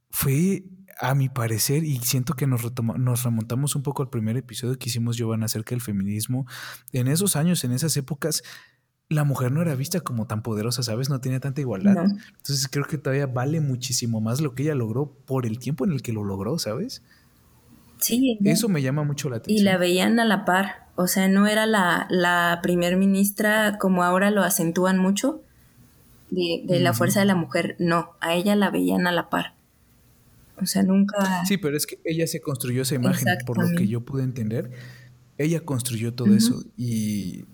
[0.09, 0.65] fue,
[0.99, 2.61] a mi parecer, y siento que nos,
[2.97, 6.45] nos remontamos un poco al primer episodio que hicimos, Giovanna, acerca del feminismo.
[6.91, 8.43] En esos años, en esas épocas,
[9.09, 11.09] la mujer no era vista como tan poderosa, ¿sabes?
[11.09, 12.05] No tenía tanta igualdad.
[12.05, 15.93] Entonces creo que todavía vale muchísimo más lo que ella logró por el tiempo en
[15.93, 17.01] el que lo logró, ¿sabes?
[17.99, 18.37] Sí.
[18.43, 19.59] Eso me llama mucho la atención.
[19.59, 20.87] Y la veían a la par.
[20.95, 25.41] O sea, no era la, la primer ministra como ahora lo acentúan mucho
[26.29, 27.75] de, la fuerza de la mujer.
[27.79, 29.53] No, a ella la veían a la par.
[30.61, 31.45] O sea, nunca...
[31.45, 34.71] Sí, pero es que ella se construyó esa imagen, por lo que yo pude entender.
[35.37, 37.45] Ella construyó todo eso y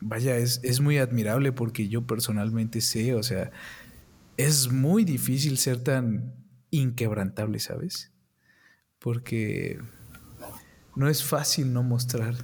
[0.00, 3.50] vaya, es, es muy admirable porque yo personalmente sé, o sea,
[4.36, 6.34] es muy difícil ser tan
[6.70, 8.12] inquebrantable, ¿sabes?
[8.98, 9.78] Porque
[10.94, 12.34] no es fácil no mostrar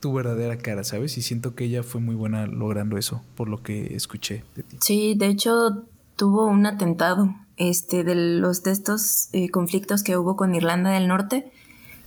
[0.00, 1.16] tu verdadera cara, ¿sabes?
[1.18, 4.78] Y siento que ella fue muy buena logrando eso, por lo que escuché de ti.
[4.80, 5.86] Sí, de hecho
[6.16, 11.06] tuvo un atentado este, de los de estos eh, conflictos que hubo con Irlanda del
[11.06, 11.52] Norte.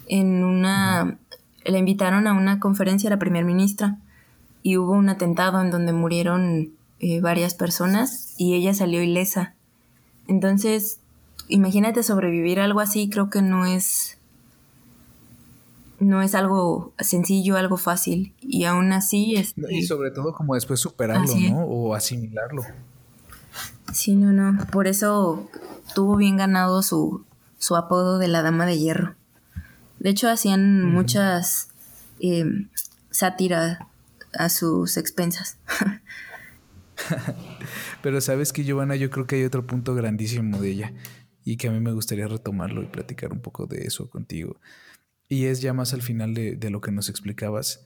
[0.08, 1.20] En una,
[1.64, 4.00] le invitaron a una conferencia a la primer ministra
[4.64, 9.54] y hubo un atentado en donde murieron eh, varias personas y ella salió ilesa.
[10.28, 11.00] Entonces,
[11.50, 14.18] imagínate sobrevivir a algo así, creo que no es
[16.00, 18.34] no es algo sencillo, algo fácil.
[18.42, 19.54] Y aún así es...
[19.56, 21.60] Este y sobre todo como después superarlo, ¿no?
[21.64, 22.64] O asimilarlo.
[23.94, 24.66] Sí, no, no.
[24.68, 25.50] Por eso
[25.94, 27.26] tuvo bien ganado su,
[27.60, 29.16] su apodo de la Dama de Hierro.
[30.00, 31.70] De hecho, hacían muchas
[32.20, 32.46] eh,
[33.12, 33.80] sátiras
[34.34, 35.58] a sus expensas.
[38.02, 40.94] Pero sabes que, Giovanna, yo creo que hay otro punto grandísimo de ella
[41.46, 44.60] y que a mí me gustaría retomarlo y platicar un poco de eso contigo.
[45.30, 47.86] Y es ya más al final de, de lo que nos explicabas.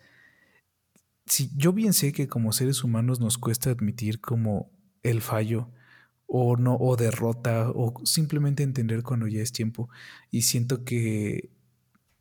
[1.26, 4.72] Si yo bien sé que como seres humanos nos cuesta admitir como
[5.04, 5.70] el fallo
[6.28, 9.90] o no o derrota o simplemente entender cuando ya es tiempo
[10.30, 11.50] y siento que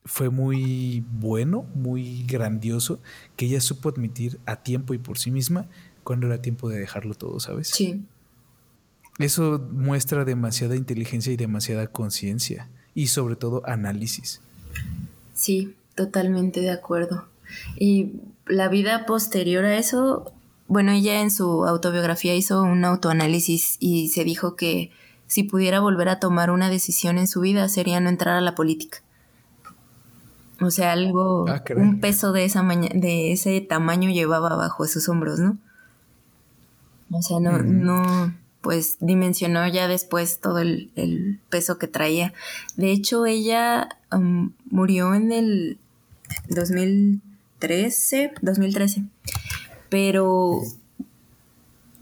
[0.05, 3.01] fue muy bueno, muy grandioso
[3.35, 5.67] que ella supo admitir a tiempo y por sí misma
[6.05, 7.69] cuando era tiempo de dejarlo todo, ¿sabes?
[7.69, 8.05] Sí.
[9.19, 14.41] Eso muestra demasiada inteligencia y demasiada conciencia y sobre todo análisis.
[15.35, 17.27] Sí, totalmente de acuerdo.
[17.77, 18.13] Y
[18.47, 20.33] la vida posterior a eso,
[20.69, 24.91] bueno, ella en su autobiografía hizo un autoanálisis y se dijo que
[25.27, 28.55] si pudiera volver a tomar una decisión en su vida sería no entrar a la
[28.55, 28.99] política.
[30.61, 35.39] O sea, algo, ah, un peso de, esa de ese tamaño llevaba bajo sus hombros,
[35.39, 35.59] ¿no?
[37.11, 42.33] O sea, no, no, pues dimensionó ya después todo el, peso que traía.
[42.77, 45.79] De hecho, ella um, murió en el
[46.49, 49.05] 2013, 2013,
[49.89, 50.61] pero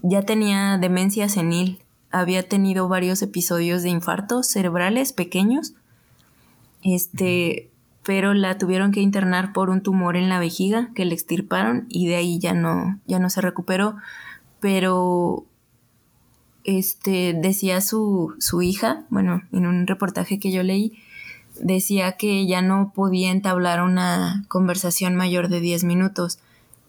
[0.01, 1.79] ya tenía demencia senil.
[2.11, 5.73] Había tenido varios episodios de infartos cerebrales pequeños.
[6.83, 7.69] Este,
[8.03, 12.07] pero la tuvieron que internar por un tumor en la vejiga que le extirparon y
[12.07, 13.95] de ahí ya no, ya no se recuperó
[14.65, 15.45] pero
[16.63, 20.93] este decía su, su hija, bueno, en un reportaje que yo leí,
[21.61, 26.39] decía que ya no podía entablar una conversación mayor de 10 minutos.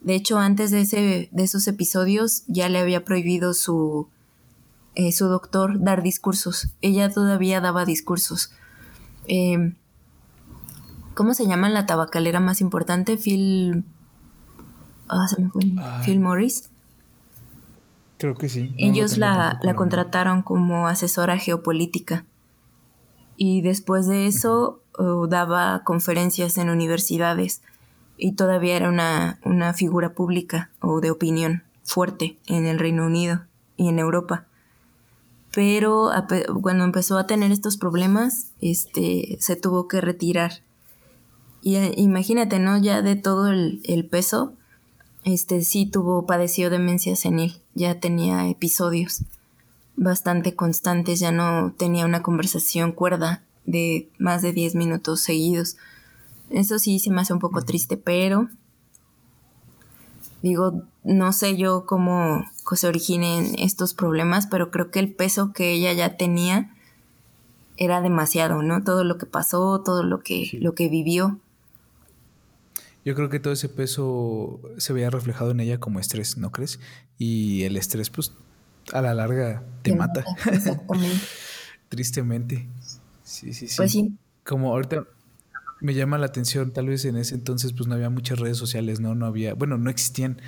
[0.07, 4.07] De hecho, antes de, ese, de esos episodios ya le había prohibido su,
[4.95, 6.69] eh, su doctor dar discursos.
[6.81, 8.53] Ella todavía daba discursos.
[9.27, 9.75] Em,
[11.15, 13.17] ¿Cómo se llama la tabacalera más importante?
[13.17, 13.83] Phil...
[15.09, 15.63] Ah, se me fue.
[16.05, 16.71] Phil Morris.
[18.19, 18.73] Creo que sí.
[18.79, 22.25] Ellos la, contrataron como asesora geopolítica.
[23.37, 27.61] Y después de eso uh, daba conferencias en universidades
[28.19, 33.43] y todavía era una, una figura pública o de opinión fuerte en el Reino Unido
[33.77, 34.47] y en Europa.
[35.55, 36.11] Pero
[36.61, 40.63] cuando empezó a tener estos problemas, este, se tuvo que retirar.
[41.63, 42.79] Y eh, imagínate, ¿no?
[42.79, 44.53] Ya de todo el, el peso,
[45.25, 49.23] este sí tuvo, padeció demencia senil, ya tenía episodios
[49.97, 55.77] bastante constantes, ya no tenía una conversación cuerda de más de 10 minutos seguidos.
[56.51, 58.49] Eso sí se me hace un poco triste, pero
[60.43, 62.45] digo, no sé yo cómo
[62.75, 66.73] se originen estos problemas, pero creo que el peso que ella ya tenía
[67.77, 68.83] era demasiado, ¿no?
[68.83, 71.41] Todo lo que pasó, todo lo que, lo que vivió.
[73.05, 76.81] Yo creo que todo ese peso se veía reflejado en ella como estrés, ¿no crees?
[77.19, 78.33] Y el estrés, pues,
[78.93, 80.25] a la larga te, mata.
[81.89, 82.67] Tristemente.
[83.23, 83.77] Sí, sí, sí.
[83.77, 84.17] Pues sí.
[84.45, 85.07] Como ahorita
[85.81, 89.01] me llama la atención, tal vez en ese entonces, pues no había muchas redes sociales,
[89.01, 89.15] ¿no?
[89.15, 90.41] No había, bueno, no existían.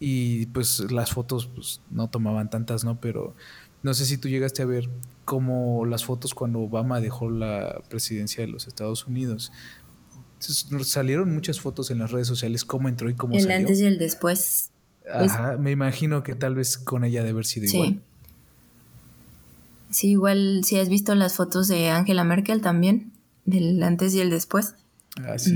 [0.00, 3.00] Y pues las fotos, pues no tomaban tantas, ¿no?
[3.00, 3.34] Pero
[3.82, 4.88] no sé si tú llegaste a ver
[5.24, 9.52] como las fotos cuando Obama dejó la presidencia de los Estados Unidos
[10.38, 13.56] salieron muchas fotos en las redes sociales, cómo entró y cómo el salió.
[13.56, 14.70] El antes y el después.
[15.12, 18.02] Ajá, me imagino que tal vez con ella debe haber sido igual.
[19.90, 23.12] Sí, igual si has visto las fotos de Angela Merkel también,
[23.46, 24.74] del antes y el después.
[25.24, 25.54] Ah, sí.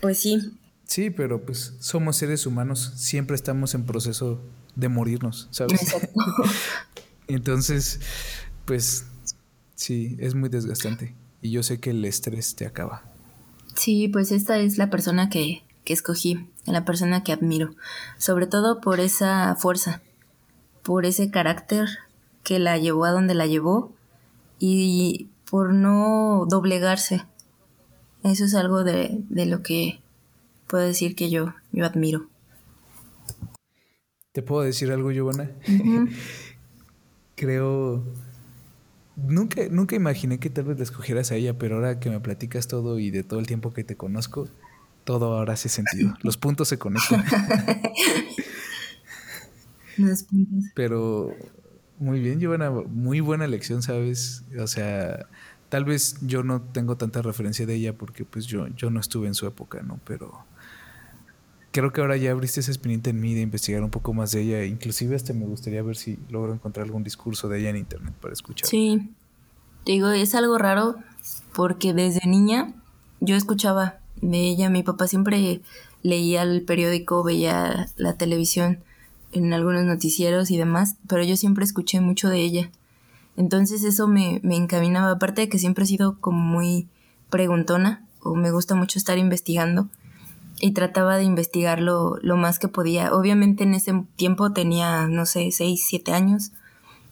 [0.00, 0.52] Pues sí.
[0.84, 4.40] Sí, pero pues somos seres humanos, siempre estamos en proceso
[4.74, 5.82] de morirnos, ¿sabes?
[5.82, 6.20] Exacto.
[7.26, 8.00] Entonces,
[8.64, 9.04] pues
[9.74, 11.14] sí, es muy desgastante.
[11.42, 13.02] Y yo sé que el estrés te acaba.
[13.74, 17.74] Sí, pues esta es la persona que, que escogí, la persona que admiro,
[18.16, 20.02] sobre todo por esa fuerza,
[20.82, 21.88] por ese carácter
[22.42, 23.92] que la llevó a donde la llevó
[24.58, 27.22] y por no doblegarse.
[28.22, 30.00] Eso es algo de, de lo que
[30.66, 32.28] puedo decir que yo, yo admiro.
[34.32, 35.50] ¿Te puedo decir algo, Giovanna?
[37.36, 38.04] Creo...
[39.16, 42.68] Nunca, nunca imaginé que tal vez la escogieras a ella, pero ahora que me platicas
[42.68, 44.48] todo y de todo el tiempo que te conozco,
[45.02, 46.14] todo ahora hace sentido.
[46.22, 47.24] Los puntos se conectan.
[49.96, 50.66] Los puntos.
[50.76, 51.34] Pero
[51.98, 54.44] muy bien, Giovanna, muy buena elección, ¿sabes?
[54.56, 55.26] O sea,
[55.68, 59.26] tal vez yo no tengo tanta referencia de ella porque pues yo, yo no estuve
[59.26, 60.00] en su época, ¿no?
[60.04, 60.44] Pero
[61.70, 64.42] creo que ahora ya abriste esa espinita en mí de investigar un poco más de
[64.42, 64.64] ella.
[64.64, 68.32] Inclusive hasta me gustaría ver si logro encontrar algún discurso de ella en internet para
[68.32, 68.68] escuchar.
[68.68, 69.10] Sí,
[69.84, 70.96] digo, es algo raro
[71.54, 72.74] porque desde niña
[73.20, 74.70] yo escuchaba de ella.
[74.70, 75.60] Mi papá siempre
[76.02, 78.80] leía el periódico, veía la televisión
[79.32, 82.70] en algunos noticieros y demás, pero yo siempre escuché mucho de ella.
[83.38, 86.88] Entonces eso me, me encaminaba, aparte de que siempre he sido como muy
[87.30, 89.88] preguntona o me gusta mucho estar investigando
[90.60, 93.14] y trataba de investigarlo lo más que podía.
[93.14, 96.50] Obviamente en ese tiempo tenía, no sé, 6, 7 años.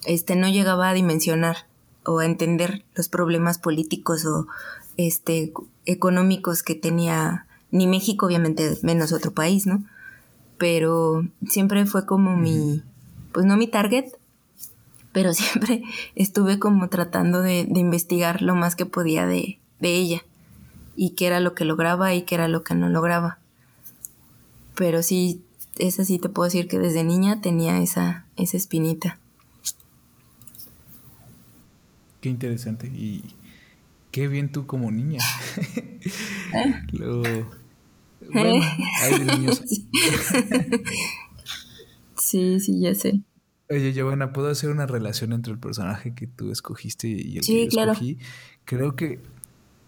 [0.04, 1.68] Este, no llegaba a dimensionar
[2.04, 4.48] o a entender los problemas políticos o
[4.96, 5.52] este,
[5.84, 9.84] económicos que tenía ni México, obviamente menos otro país, ¿no?
[10.58, 12.82] Pero siempre fue como mi,
[13.32, 14.06] pues no mi target,
[15.16, 15.82] pero siempre
[16.14, 20.22] estuve como tratando de, de investigar lo más que podía de, de ella
[20.94, 23.38] y qué era lo que lograba y qué era lo que no lograba.
[24.74, 25.40] Pero sí,
[25.78, 29.18] esa sí te puedo decir que desde niña tenía esa, esa espinita.
[32.20, 33.24] Qué interesante y
[34.10, 35.20] qué bien tú como niña.
[36.52, 36.84] ¿Eh?
[38.34, 38.64] bueno,
[39.00, 39.62] hay niños.
[42.18, 43.22] sí, sí, ya sé.
[43.68, 47.64] Oye, Giovanna, ¿puedo hacer una relación entre el personaje que tú escogiste y el que
[47.64, 47.92] yo claro.
[47.92, 48.18] escogí?
[48.64, 49.20] Creo que,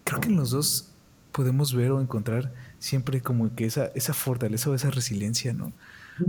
[0.03, 0.91] creo que en los dos
[1.31, 5.71] podemos ver o encontrar siempre como que esa, esa fortaleza o esa resiliencia, ¿no?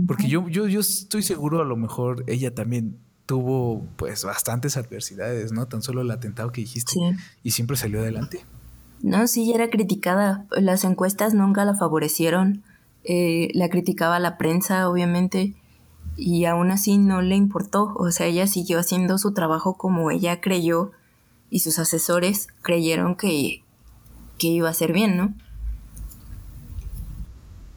[0.07, 5.51] Porque yo, yo, yo estoy seguro, a lo mejor ella también tuvo pues bastantes adversidades,
[5.51, 5.67] ¿no?
[5.67, 6.93] Tan solo el atentado que dijiste
[7.43, 8.45] y siempre salió adelante.
[9.01, 10.45] No, sí, era criticada.
[10.51, 12.63] Las encuestas nunca la favorecieron.
[13.03, 15.55] Eh, la criticaba la prensa, obviamente,
[16.17, 17.93] y aún así no le importó.
[17.95, 20.91] O sea, ella siguió haciendo su trabajo como ella creyó
[21.49, 23.63] y sus asesores creyeron que,
[24.37, 25.33] que iba a ser bien, ¿no?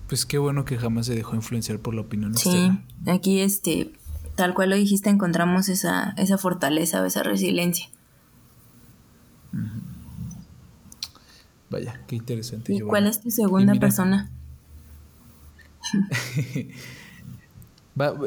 [0.09, 2.70] Pues qué bueno que jamás se dejó influenciar por la opinión sí,
[3.07, 3.93] aquí este,
[4.37, 7.89] tal cual lo dijiste, encontramos esa, esa fortaleza o esa resiliencia.
[11.70, 12.74] Vaya, qué interesante.
[12.74, 14.30] ¿Y cuál es tu segunda persona?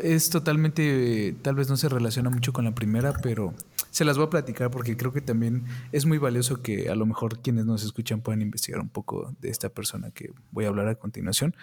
[0.01, 3.53] es totalmente, tal vez no se relaciona mucho con la primera, pero
[3.91, 7.05] se las voy a platicar porque creo que también es muy valioso que a lo
[7.05, 10.87] mejor quienes nos escuchan puedan investigar un poco de esta persona que voy a hablar
[10.87, 11.55] a continuación.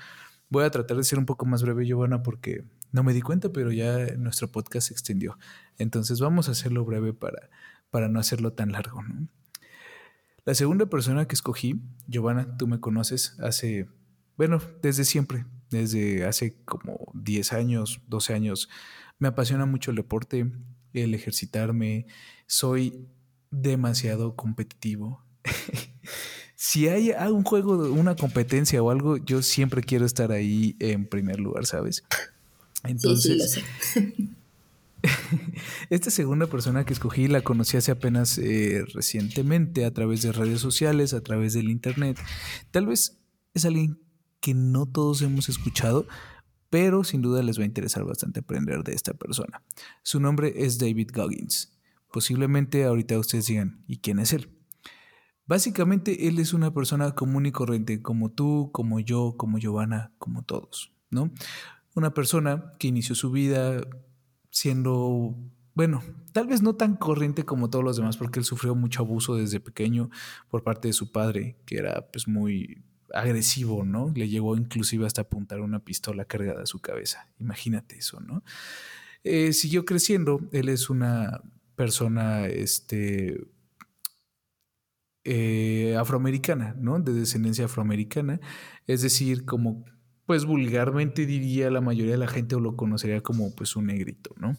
[0.50, 3.50] Voy a tratar de ser un poco más breve, Giovanna, porque no me di cuenta,
[3.50, 5.38] pero ya nuestro podcast se extendió.
[5.78, 7.48] Entonces vamos a hacerlo breve para,
[7.90, 9.02] para no hacerlo tan largo.
[10.44, 13.88] La segunda persona que escogí, Giovanna, tú me conoces hace,
[14.36, 18.68] bueno, desde siempre, desde hace como 10 años, 12 años,
[19.18, 20.50] me apasiona mucho el deporte,
[20.92, 22.06] el ejercitarme,
[22.46, 23.06] soy
[23.50, 25.22] demasiado competitivo.
[26.54, 31.40] si hay un juego, una competencia o algo, yo siempre quiero estar ahí en primer
[31.40, 32.04] lugar, ¿sabes?
[32.84, 33.62] Entonces,
[35.90, 40.60] esta segunda persona que escogí la conocí hace apenas eh, recientemente a través de redes
[40.60, 42.18] sociales, a través del internet.
[42.70, 43.18] Tal vez
[43.54, 43.98] es alguien
[44.44, 46.06] que no todos hemos escuchado,
[46.68, 49.62] pero sin duda les va a interesar bastante aprender de esta persona.
[50.02, 51.72] Su nombre es David Goggins.
[52.12, 54.50] Posiblemente ahorita ustedes digan, ¿y quién es él?
[55.46, 60.42] Básicamente él es una persona común y corriente, como tú, como yo, como Giovanna, como
[60.42, 61.32] todos, ¿no?
[61.94, 63.80] Una persona que inició su vida
[64.50, 65.38] siendo,
[65.72, 66.02] bueno,
[66.34, 69.58] tal vez no tan corriente como todos los demás, porque él sufrió mucho abuso desde
[69.58, 70.10] pequeño
[70.50, 74.10] por parte de su padre, que era pues muy agresivo, ¿no?
[74.14, 77.28] Le llegó inclusive hasta apuntar una pistola cargada a su cabeza.
[77.38, 78.42] Imagínate eso, ¿no?
[79.24, 80.40] Eh, siguió creciendo.
[80.52, 81.42] Él es una
[81.76, 83.46] persona, este,
[85.24, 87.00] eh, afroamericana, ¿no?
[87.00, 88.40] De descendencia afroamericana.
[88.86, 89.84] Es decir, como,
[90.26, 94.34] pues vulgarmente diría la mayoría de la gente o lo conocería como, pues, un negrito,
[94.38, 94.56] ¿no?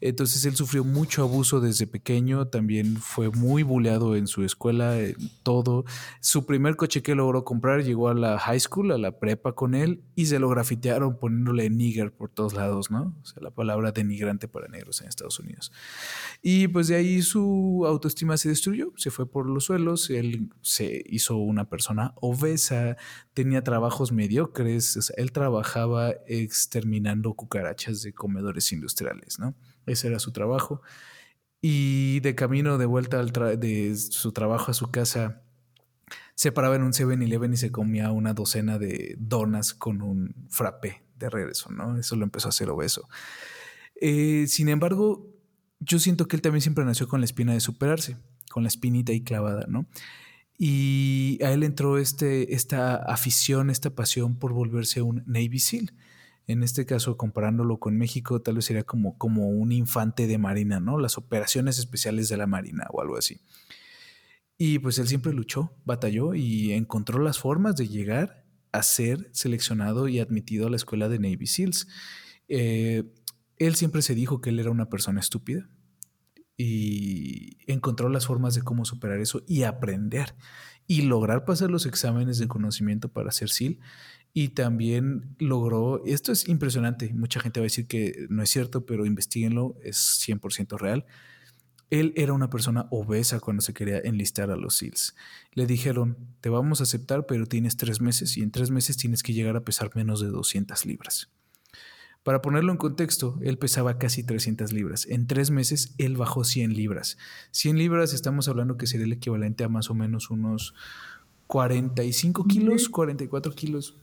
[0.00, 5.16] Entonces él sufrió mucho abuso desde pequeño, también fue muy buleado en su escuela, en
[5.42, 5.84] todo.
[6.20, 9.74] Su primer coche que logró comprar llegó a la high school, a la prepa con
[9.74, 13.14] él, y se lo grafitearon poniéndole nigger por todos lados, ¿no?
[13.22, 15.72] O sea, la palabra denigrante para negros en Estados Unidos.
[16.42, 21.02] Y pues de ahí su autoestima se destruyó, se fue por los suelos, él se
[21.06, 22.96] hizo una persona obesa,
[23.34, 29.54] tenía trabajos mediocres, él trabajaba exterminando cucarachas de comedores industriales, ¿no?
[29.86, 30.82] Ese era su trabajo.
[31.60, 35.42] Y de camino de vuelta de su trabajo a su casa,
[36.34, 41.02] se paraba en un 7-Eleven y se comía una docena de donas con un frappé
[41.16, 41.98] de regreso, ¿no?
[41.98, 43.08] Eso lo empezó a hacer obeso.
[44.00, 45.28] Eh, sin embargo,
[45.80, 48.16] yo siento que él también siempre nació con la espina de superarse,
[48.50, 49.86] con la espinita ahí clavada, ¿no?
[50.56, 55.92] Y a él entró este, esta afición, esta pasión por volverse un Navy SEAL.
[56.50, 60.80] En este caso, comparándolo con México, tal vez sería como, como un infante de marina,
[60.80, 60.98] ¿no?
[60.98, 63.40] Las operaciones especiales de la marina o algo así.
[64.58, 70.08] Y pues él siempre luchó, batalló y encontró las formas de llegar a ser seleccionado
[70.08, 71.86] y admitido a la escuela de Navy SEALs.
[72.48, 73.04] Eh,
[73.58, 75.70] él siempre se dijo que él era una persona estúpida
[76.56, 80.34] y encontró las formas de cómo superar eso y aprender
[80.88, 83.78] y lograr pasar los exámenes de conocimiento para ser SEAL
[84.32, 88.86] y también logró, esto es impresionante, mucha gente va a decir que no es cierto,
[88.86, 91.04] pero investiguenlo, es 100% real.
[91.90, 95.16] Él era una persona obesa cuando se quería enlistar a los SEALs.
[95.54, 99.24] Le dijeron, te vamos a aceptar, pero tienes tres meses y en tres meses tienes
[99.24, 101.28] que llegar a pesar menos de 200 libras.
[102.22, 105.06] Para ponerlo en contexto, él pesaba casi 300 libras.
[105.06, 107.18] En tres meses, él bajó 100 libras.
[107.50, 110.74] 100 libras estamos hablando que sería el equivalente a más o menos unos
[111.48, 113.96] 45 kilos, 44 kilos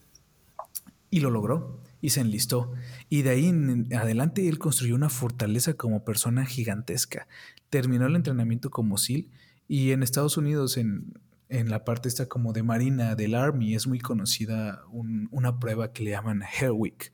[1.10, 2.74] y lo logró y se enlistó.
[3.10, 7.28] Y de ahí en adelante él construyó una fortaleza como persona gigantesca.
[7.70, 9.28] Terminó el entrenamiento como SEAL
[9.68, 11.14] y en Estados Unidos, en,
[11.50, 16.04] en la parte esta como de Marina del Army, es muy conocida una prueba que
[16.04, 17.12] le llaman Hell Week,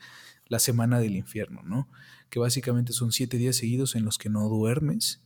[0.48, 1.88] la semana del infierno, ¿no?
[2.30, 5.23] Que básicamente son siete días seguidos en los que no duermes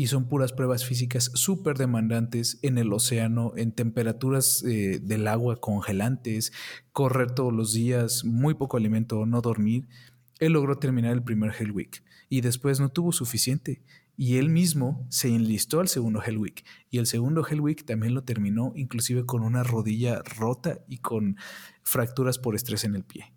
[0.00, 5.60] y son puras pruebas físicas súper demandantes en el océano, en temperaturas eh, del agua
[5.60, 6.54] congelantes,
[6.92, 9.90] correr todos los días, muy poco alimento, no dormir.
[10.38, 13.82] Él logró terminar el primer Hell Week y después no tuvo suficiente
[14.16, 18.14] y él mismo se enlistó al segundo Hell Week y el segundo Hell Week también
[18.14, 21.36] lo terminó inclusive con una rodilla rota y con
[21.82, 23.34] fracturas por estrés en el pie.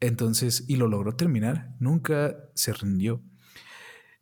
[0.00, 3.22] Entonces, y lo logró terminar, nunca se rindió.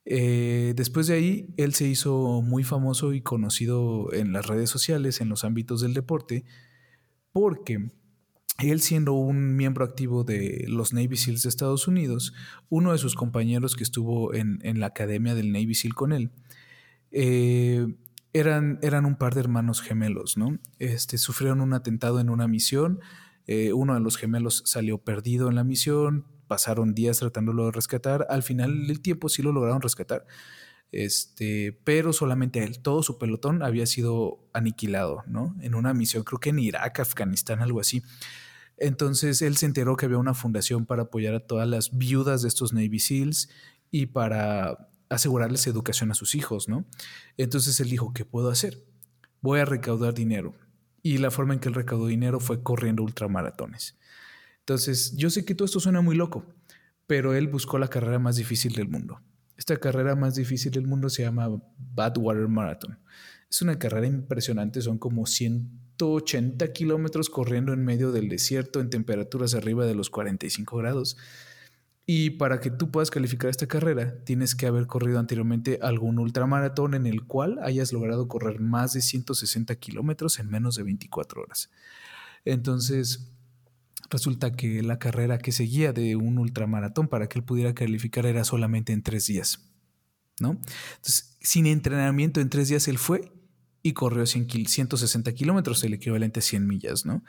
[0.09, 5.21] Eh, después de ahí, él se hizo muy famoso y conocido en las redes sociales,
[5.21, 6.45] en los ámbitos del deporte,
[7.33, 7.91] porque
[8.59, 12.33] él siendo un miembro activo de los Navy SEALs de Estados Unidos,
[12.69, 16.31] uno de sus compañeros que estuvo en, la academia del Navy SEAL con él,
[17.11, 17.87] eh,
[18.33, 20.59] eran, eran un par de hermanos gemelos, ¿no?
[20.79, 23.01] Este, sufrieron un atentado en una misión,
[23.47, 28.27] eh, uno de los gemelos salió perdido en la misión, pasaron días tratándolo de rescatar.
[28.31, 30.27] Al final del tiempo sí lo lograron rescatar.
[30.93, 35.57] Este, pero solamente él, todo su pelotón había sido aniquilado, ¿no?
[35.61, 38.03] En una misión, creo que en Irak, Afganistán, algo así.
[38.79, 42.49] Entonces él se enteró que había una fundación para apoyar a todas las viudas de
[42.49, 43.49] estos Navy SEALs
[43.91, 46.85] y para asegurarles educación a sus hijos, ¿no?
[47.37, 48.85] Entonces él dijo, ¿qué puedo hacer?
[49.41, 50.55] Voy a recaudar dinero.
[51.03, 53.97] Y la forma en que él recaudó dinero fue corriendo ultramaratones.
[54.67, 56.45] Entonces, yo sé que todo esto suena muy loco,
[57.07, 59.21] pero él buscó la carrera más difícil del mundo.
[59.57, 62.99] Esta carrera más difícil del mundo se llama Badwater Marathon.
[63.49, 69.55] Es una carrera impresionante, son como 180 kilómetros corriendo en medio del desierto en temperaturas
[69.55, 71.17] arriba de los 45 grados.
[72.05, 76.95] Y para que tú puedas calificar esta carrera, tienes que haber corrido anteriormente algún ultramaratón
[76.95, 81.71] en el cual hayas logrado correr más de 160 kilómetros en menos de 24 horas.
[82.45, 83.36] Entonces,
[84.11, 88.45] Resulta que la carrera que seguía de un ultramaratón para que él pudiera calificar era
[88.45, 89.71] solamente en tres días,
[90.41, 90.61] ¿no?
[90.97, 93.33] Entonces, sin entrenamiento en tres días él fue
[93.83, 97.23] y corrió 160 kilómetros, el equivalente a 100 millas, ¿no?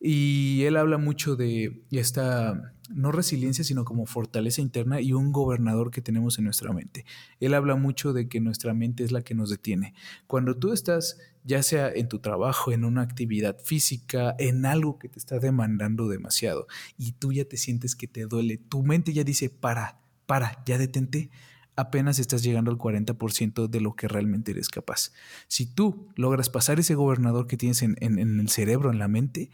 [0.00, 5.90] Y él habla mucho de esta, no resiliencia, sino como fortaleza interna y un gobernador
[5.90, 7.04] que tenemos en nuestra mente.
[7.40, 9.94] Él habla mucho de que nuestra mente es la que nos detiene.
[10.26, 15.08] Cuando tú estás, ya sea en tu trabajo, en una actividad física, en algo que
[15.08, 16.66] te está demandando demasiado
[16.98, 20.78] y tú ya te sientes que te duele, tu mente ya dice, para, para, ya
[20.78, 21.30] detente,
[21.76, 25.12] apenas estás llegando al 40% de lo que realmente eres capaz.
[25.46, 29.50] Si tú logras pasar ese gobernador que tienes en, en el cerebro, en la mente,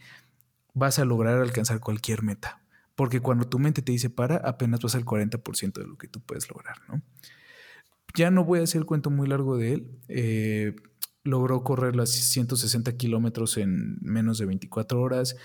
[0.73, 2.62] vas a lograr alcanzar cualquier meta.
[2.95, 6.21] Porque cuando tu mente te dice para, apenas vas al 40% de lo que tú
[6.21, 7.01] puedes lograr, ¿no?
[8.15, 9.99] Ya no voy a hacer el cuento muy largo de él.
[10.07, 10.75] Eh,
[11.23, 15.35] logró correr las 160 kilómetros en menos de 24 horas.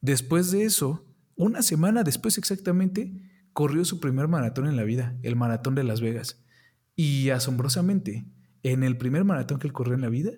[0.00, 3.12] Después de eso, una semana después exactamente,
[3.52, 6.42] corrió su primer maratón en la vida, el maratón de Las Vegas.
[6.94, 8.26] Y asombrosamente,
[8.62, 10.30] en el primer maratón que él corrió en la vida,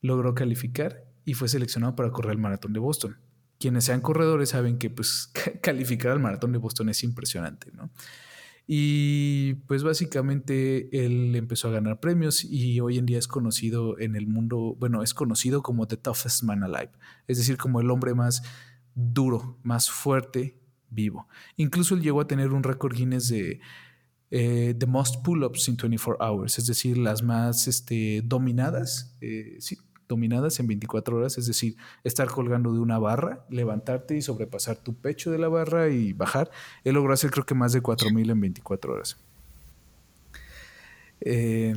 [0.00, 3.18] logró calificar y fue seleccionado para correr el maratón de Boston.
[3.58, 5.32] Quienes sean corredores saben que pues,
[5.62, 7.90] calificar al maratón de Boston es impresionante, ¿no?
[8.68, 14.16] Y pues básicamente él empezó a ganar premios y hoy en día es conocido en
[14.16, 16.90] el mundo, bueno, es conocido como The Toughest Man Alive,
[17.28, 18.42] es decir, como el hombre más
[18.96, 20.58] duro, más fuerte,
[20.90, 21.28] vivo.
[21.56, 23.60] Incluso él llegó a tener un récord Guinness de
[24.32, 29.78] eh, The Most Pull-Ups in 24 Hours, es decir, las más este, dominadas, eh, sí,
[30.08, 34.94] dominadas en 24 horas, es decir, estar colgando de una barra, levantarte y sobrepasar tu
[34.94, 36.50] pecho de la barra y bajar.
[36.84, 39.16] Él logró hacer creo que más de 4000 en 24 horas.
[41.20, 41.74] Eh,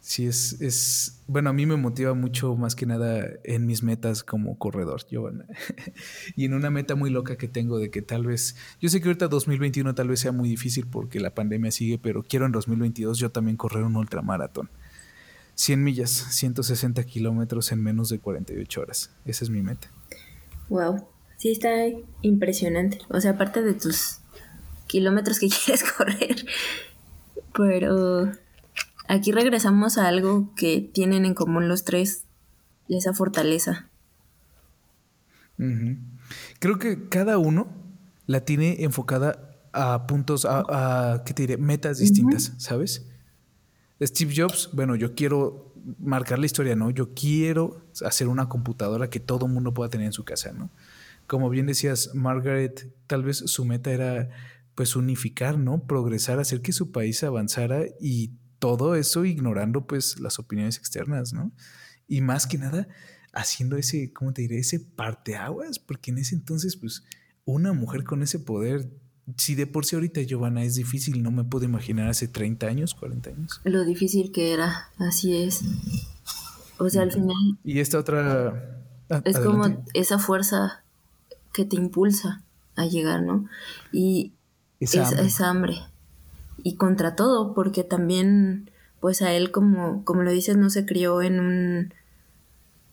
[0.00, 4.22] sí, es, es, bueno, a mí me motiva mucho más que nada en mis metas
[4.22, 5.46] como corredor, Giovanna.
[6.36, 9.08] y en una meta muy loca que tengo de que tal vez, yo sé que
[9.08, 13.18] ahorita 2021 tal vez sea muy difícil porque la pandemia sigue, pero quiero en 2022
[13.18, 14.70] yo también correr un ultramaratón.
[15.56, 19.10] 100 millas, 160 kilómetros en menos de 48 horas.
[19.24, 19.88] Esa es mi meta.
[20.68, 21.70] Wow, sí está
[22.22, 22.98] impresionante.
[23.08, 24.18] O sea, aparte de tus
[24.86, 26.46] kilómetros que quieres correr,
[27.54, 28.30] pero
[29.08, 32.24] aquí regresamos a algo que tienen en común los tres,
[32.88, 33.88] esa fortaleza.
[36.58, 37.68] Creo que cada uno
[38.26, 41.56] la tiene enfocada a puntos, a, ¿qué te diré?
[41.56, 43.06] Metas distintas, ¿sabes?
[44.00, 46.90] Steve Jobs, bueno, yo quiero marcar la historia, ¿no?
[46.90, 50.70] Yo quiero hacer una computadora que todo mundo pueda tener en su casa, ¿no?
[51.26, 54.28] Como bien decías, Margaret, tal vez su meta era
[54.74, 55.86] pues unificar, ¿no?
[55.86, 61.52] Progresar, hacer que su país avanzara y todo eso ignorando pues las opiniones externas, ¿no?
[62.06, 62.86] Y más que nada
[63.32, 64.58] haciendo ese, ¿cómo te diré?
[64.58, 67.04] Ese parteaguas, porque en ese entonces pues
[67.44, 68.90] una mujer con ese poder
[69.36, 72.94] si de por sí ahorita Giovanna es difícil, no me puedo imaginar hace 30 años,
[72.94, 73.60] 40 años.
[73.64, 75.62] Lo difícil que era, así es.
[76.78, 77.34] O sea, al final...
[77.64, 78.82] Y esta otra...
[79.10, 80.82] Ah, es como esa fuerza
[81.52, 82.42] que te impulsa
[82.76, 83.48] a llegar, ¿no?
[83.92, 84.32] Y
[84.78, 85.32] esa, hambre.
[85.40, 85.76] hambre.
[86.62, 88.70] Y contra todo, porque también,
[89.00, 91.94] pues a él, como, como lo dices, no se crió en un...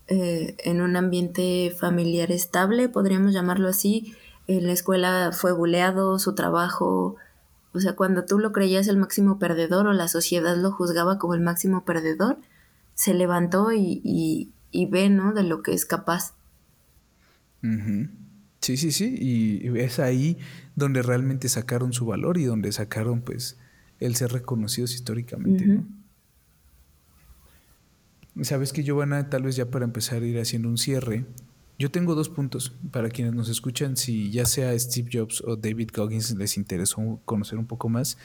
[0.07, 4.13] Eh, en un ambiente familiar estable, podríamos llamarlo así,
[4.47, 7.15] en la escuela fue buleado, su trabajo,
[7.73, 11.33] o sea, cuando tú lo creías el máximo perdedor o la sociedad lo juzgaba como
[11.33, 12.37] el máximo perdedor,
[12.93, 14.51] se levantó y,
[14.91, 15.33] ve, ¿no?
[15.33, 16.35] De lo que es capaz.
[18.61, 20.37] Sí, sí, sí, y es ahí
[20.75, 23.57] donde realmente sacaron su valor y donde sacaron, pues,
[23.99, 25.85] el ser reconocidos históricamente, ¿no?
[28.43, 31.25] Sabes que Giovanna, tal vez ya para empezar a ir haciendo un cierre,
[31.83, 35.89] yo tengo dos puntos para quienes nos escuchan, si ya sea Steve Jobs o David
[35.93, 38.17] Goggins les interesó conocer un poco más.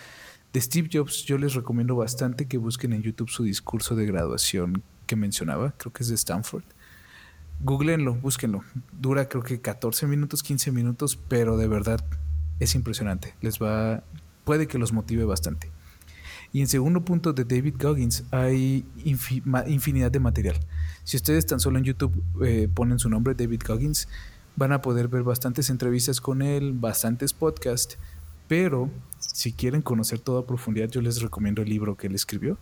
[0.53, 4.85] De Steve Jobs yo les recomiendo bastante que busquen en YouTube su discurso de graduación
[5.07, 6.63] que mencionaba, creo que es de Stanford.
[7.59, 8.63] Googleenlo, búsquenlo.
[8.93, 11.99] Dura creo que 14 minutos, 15 minutos, pero de verdad
[12.61, 13.35] es impresionante.
[13.41, 14.05] Les va
[14.45, 15.69] puede que los motive bastante.
[16.53, 18.87] Y en segundo punto de David Goggins hay
[19.67, 20.61] infinidad de material.
[21.09, 24.09] Si ustedes tan solo en YouTube eh, ponen su nombre, David Goggins,
[24.57, 27.97] van a poder ver bastantes entrevistas con él, bastantes podcasts,
[28.47, 32.59] pero si quieren conocer todo a profundidad, yo les recomiendo el libro que él escribió,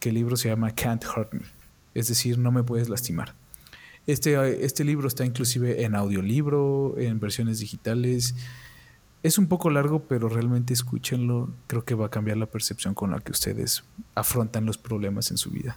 [0.00, 1.42] que el libro se llama Can't Hurt Me,
[1.92, 3.34] es decir, no me puedes lastimar.
[4.06, 8.34] Este, este libro está inclusive en audiolibro, en versiones digitales,
[9.22, 11.50] es un poco largo, pero realmente escúchenlo.
[11.66, 15.36] Creo que va a cambiar la percepción con la que ustedes afrontan los problemas en
[15.36, 15.76] su vida.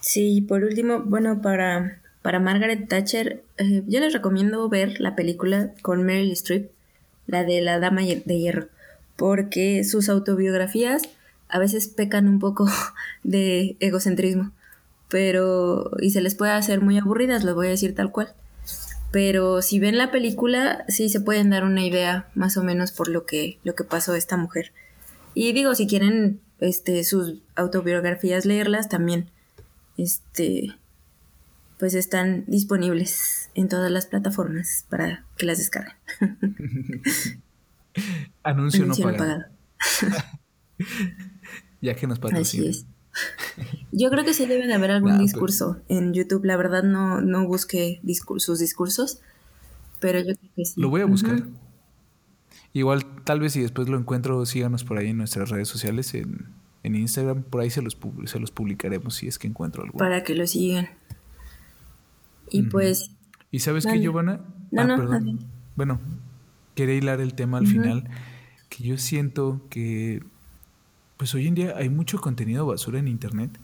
[0.00, 5.72] Sí, por último, bueno, para, para Margaret Thatcher, eh, yo les recomiendo ver la película
[5.82, 6.70] con Meryl Streep,
[7.26, 8.68] la de la Dama de Hierro,
[9.16, 11.02] porque sus autobiografías
[11.48, 12.66] a veces pecan un poco
[13.22, 14.52] de egocentrismo,
[15.08, 18.32] pero y se les puede hacer muy aburridas, lo voy a decir tal cual.
[19.12, 23.08] Pero si ven la película, sí se pueden dar una idea más o menos por
[23.08, 24.72] lo que, lo que pasó esta mujer.
[25.34, 29.28] Y digo, si quieren este, sus autobiografías leerlas, también
[30.02, 30.74] este,
[31.78, 35.96] pues están disponibles en todas las plataformas para que las descarguen.
[38.42, 39.44] Anuncio, no pagado.
[41.80, 42.70] ya que nos patrocinan.
[42.70, 42.86] Así es.
[43.92, 45.32] Yo creo que sí debe de haber algún pues.
[45.32, 46.44] discurso en YouTube.
[46.44, 48.00] La verdad no, no busqué
[48.38, 49.20] sus discursos,
[50.00, 50.80] Pero yo creo que sí.
[50.80, 51.42] Lo voy a buscar.
[52.72, 56.46] Igual, tal vez si después lo encuentro, síganos por ahí en nuestras redes sociales, en,
[56.82, 57.42] en Instagram.
[57.42, 59.98] Por ahí se los, se los publicaremos si es que encuentro algo.
[59.98, 60.88] Para que lo sigan.
[62.50, 63.10] Y pues...
[63.50, 64.40] ¿Y sabes qué, Giovanna?
[64.70, 65.38] No, ah, no, perdón.
[65.76, 66.00] Bueno,
[66.74, 68.08] quería hilar el tema al final,
[68.68, 70.22] que yo siento que,
[71.16, 73.58] pues hoy en día hay mucho contenido basura en Internet,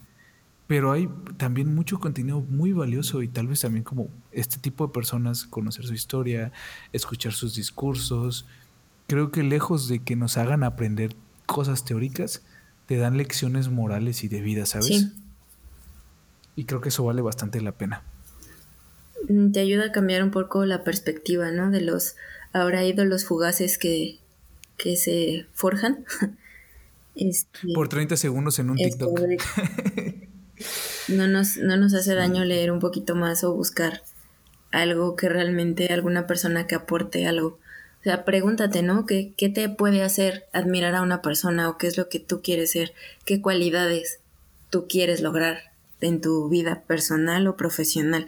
[0.67, 4.93] pero hay también mucho contenido muy valioso y tal vez también como este tipo de
[4.93, 6.51] personas, conocer su historia,
[6.91, 8.45] escuchar sus discursos,
[9.07, 11.15] creo que lejos de que nos hagan aprender
[11.45, 12.45] cosas teóricas,
[12.87, 14.87] te dan lecciones morales y de vida, ¿sabes?
[14.87, 15.13] Sí.
[16.55, 18.03] Y creo que eso vale bastante la pena.
[19.27, 21.69] Mm, te ayuda a cambiar un poco la perspectiva, ¿no?
[21.69, 22.15] De los
[22.53, 24.17] ahora ídolos fugaces que,
[24.77, 26.05] que se forjan.
[27.19, 29.19] Este, Por 30 segundos en un TikTok.
[31.07, 34.03] no, nos, no nos hace daño leer un poquito más o buscar
[34.71, 37.57] algo que realmente alguna persona que aporte algo.
[38.01, 39.05] O sea, pregúntate, ¿no?
[39.05, 42.41] ¿Qué, ¿Qué te puede hacer admirar a una persona o qué es lo que tú
[42.41, 42.93] quieres ser?
[43.25, 44.19] ¿Qué cualidades
[44.69, 48.27] tú quieres lograr en tu vida personal o profesional?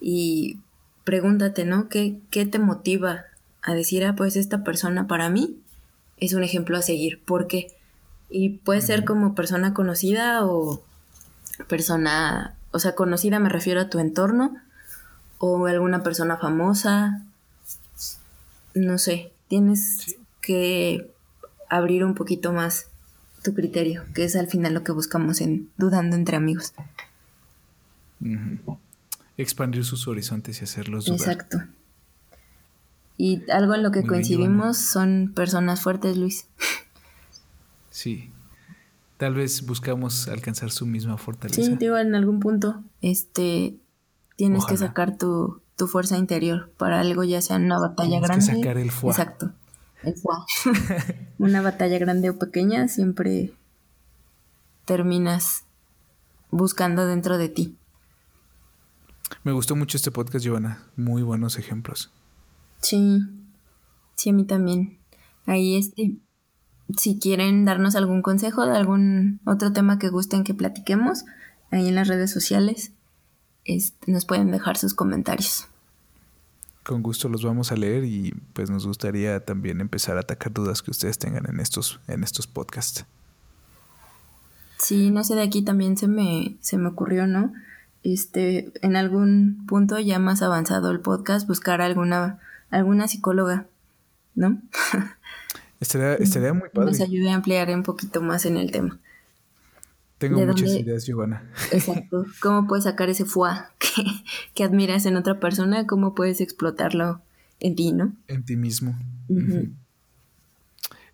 [0.00, 0.58] y
[1.04, 1.88] pregúntate, ¿no?
[1.88, 3.24] ¿Qué, ¿Qué te motiva
[3.62, 5.58] a decir, ah, pues esta persona para mí
[6.18, 7.22] es un ejemplo a seguir?
[7.24, 7.74] ¿Por qué?
[8.30, 10.82] Y puede ser como persona conocida o
[11.66, 14.56] persona, o sea, conocida me refiero a tu entorno
[15.38, 17.24] o alguna persona famosa,
[18.74, 21.10] no sé, tienes que
[21.68, 22.86] abrir un poquito más
[23.42, 26.72] tu criterio, que es al final lo que buscamos en Dudando entre amigos
[29.38, 31.20] expandir sus horizontes y hacerlos dudar.
[31.20, 31.62] Exacto.
[33.16, 36.46] Y algo en lo que coincidimos son personas fuertes, Luis.
[37.90, 38.30] Sí.
[39.16, 41.60] Tal vez buscamos alcanzar su misma fortaleza.
[41.60, 43.76] Sí, digo, en algún punto, este,
[44.36, 48.46] tienes que sacar tu, fuerza interior para algo, ya sea una batalla grande.
[48.46, 49.12] Que sacar el fuá.
[49.12, 49.52] Exacto.
[50.02, 50.44] El fuá.
[51.38, 53.52] una batalla grande o pequeña, siempre
[54.84, 55.64] terminas
[56.50, 57.76] buscando dentro de ti.
[59.44, 60.84] Me gustó mucho este podcast, Giovanna.
[60.96, 62.10] Muy buenos ejemplos.
[62.80, 63.20] Sí,
[64.16, 64.98] sí, a mí también.
[65.46, 66.16] Ahí este,
[66.96, 71.24] si quieren darnos algún consejo de algún otro tema que gusten que platiquemos,
[71.70, 72.92] ahí en las redes sociales,
[73.68, 75.66] este, nos pueden dejar sus comentarios.
[76.84, 80.82] Con gusto los vamos a leer y pues nos gustaría también empezar a atacar dudas
[80.82, 83.04] que ustedes tengan en estos, en estos podcasts.
[84.78, 87.52] Sí, no sé, de aquí también se me, se me ocurrió, ¿no?
[88.02, 92.38] este, en algún punto ya más avanzado el podcast, buscar alguna,
[92.70, 93.66] alguna psicóloga,
[94.34, 94.60] ¿no?
[95.80, 96.90] Estaría, muy padre.
[96.90, 98.98] Nos ayude a ampliar un poquito más en el tema.
[100.18, 101.48] Tengo muchas ideas, Giovanna.
[101.72, 102.26] Exacto.
[102.40, 104.04] ¿Cómo puedes sacar ese fuá que,
[104.54, 105.86] que, admiras en otra persona?
[105.86, 107.22] ¿Cómo puedes explotarlo
[107.60, 108.12] en ti, no?
[108.26, 108.98] En ti mismo.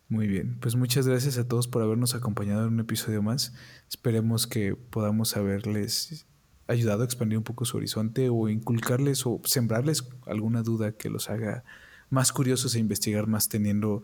[0.09, 0.57] Muy bien.
[0.61, 3.55] Pues muchas gracias a todos por habernos acompañado en un episodio más.
[3.91, 6.27] Esperemos que podamos haberles
[6.67, 11.29] ayudado a expandir un poco su horizonte o inculcarles o sembrarles alguna duda que los
[11.29, 11.65] haga
[12.11, 14.03] más curiosos e investigar más teniendo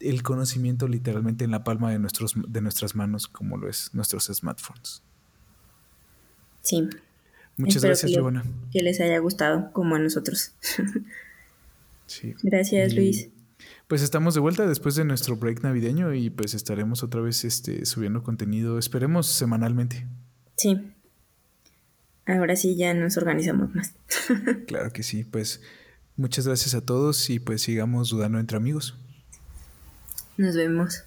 [0.00, 4.24] el conocimiento literalmente en la palma de, nuestros, de nuestras manos como lo es nuestros
[4.26, 5.02] smartphones.
[6.62, 6.88] Sí.
[7.56, 8.44] Muchas gracias, Giovanna.
[8.70, 10.52] Que les haya gustado como a nosotros.
[12.06, 12.34] sí.
[12.42, 13.30] Gracias, Luis.
[13.88, 17.86] Pues estamos de vuelta después de nuestro break navideño y pues estaremos otra vez este,
[17.86, 20.06] subiendo contenido, esperemos semanalmente.
[20.56, 20.92] Sí,
[22.26, 23.94] ahora sí ya nos organizamos más.
[24.66, 25.62] claro que sí, pues
[26.16, 28.98] muchas gracias a todos y pues sigamos dudando entre amigos.
[30.36, 31.04] Nos vemos.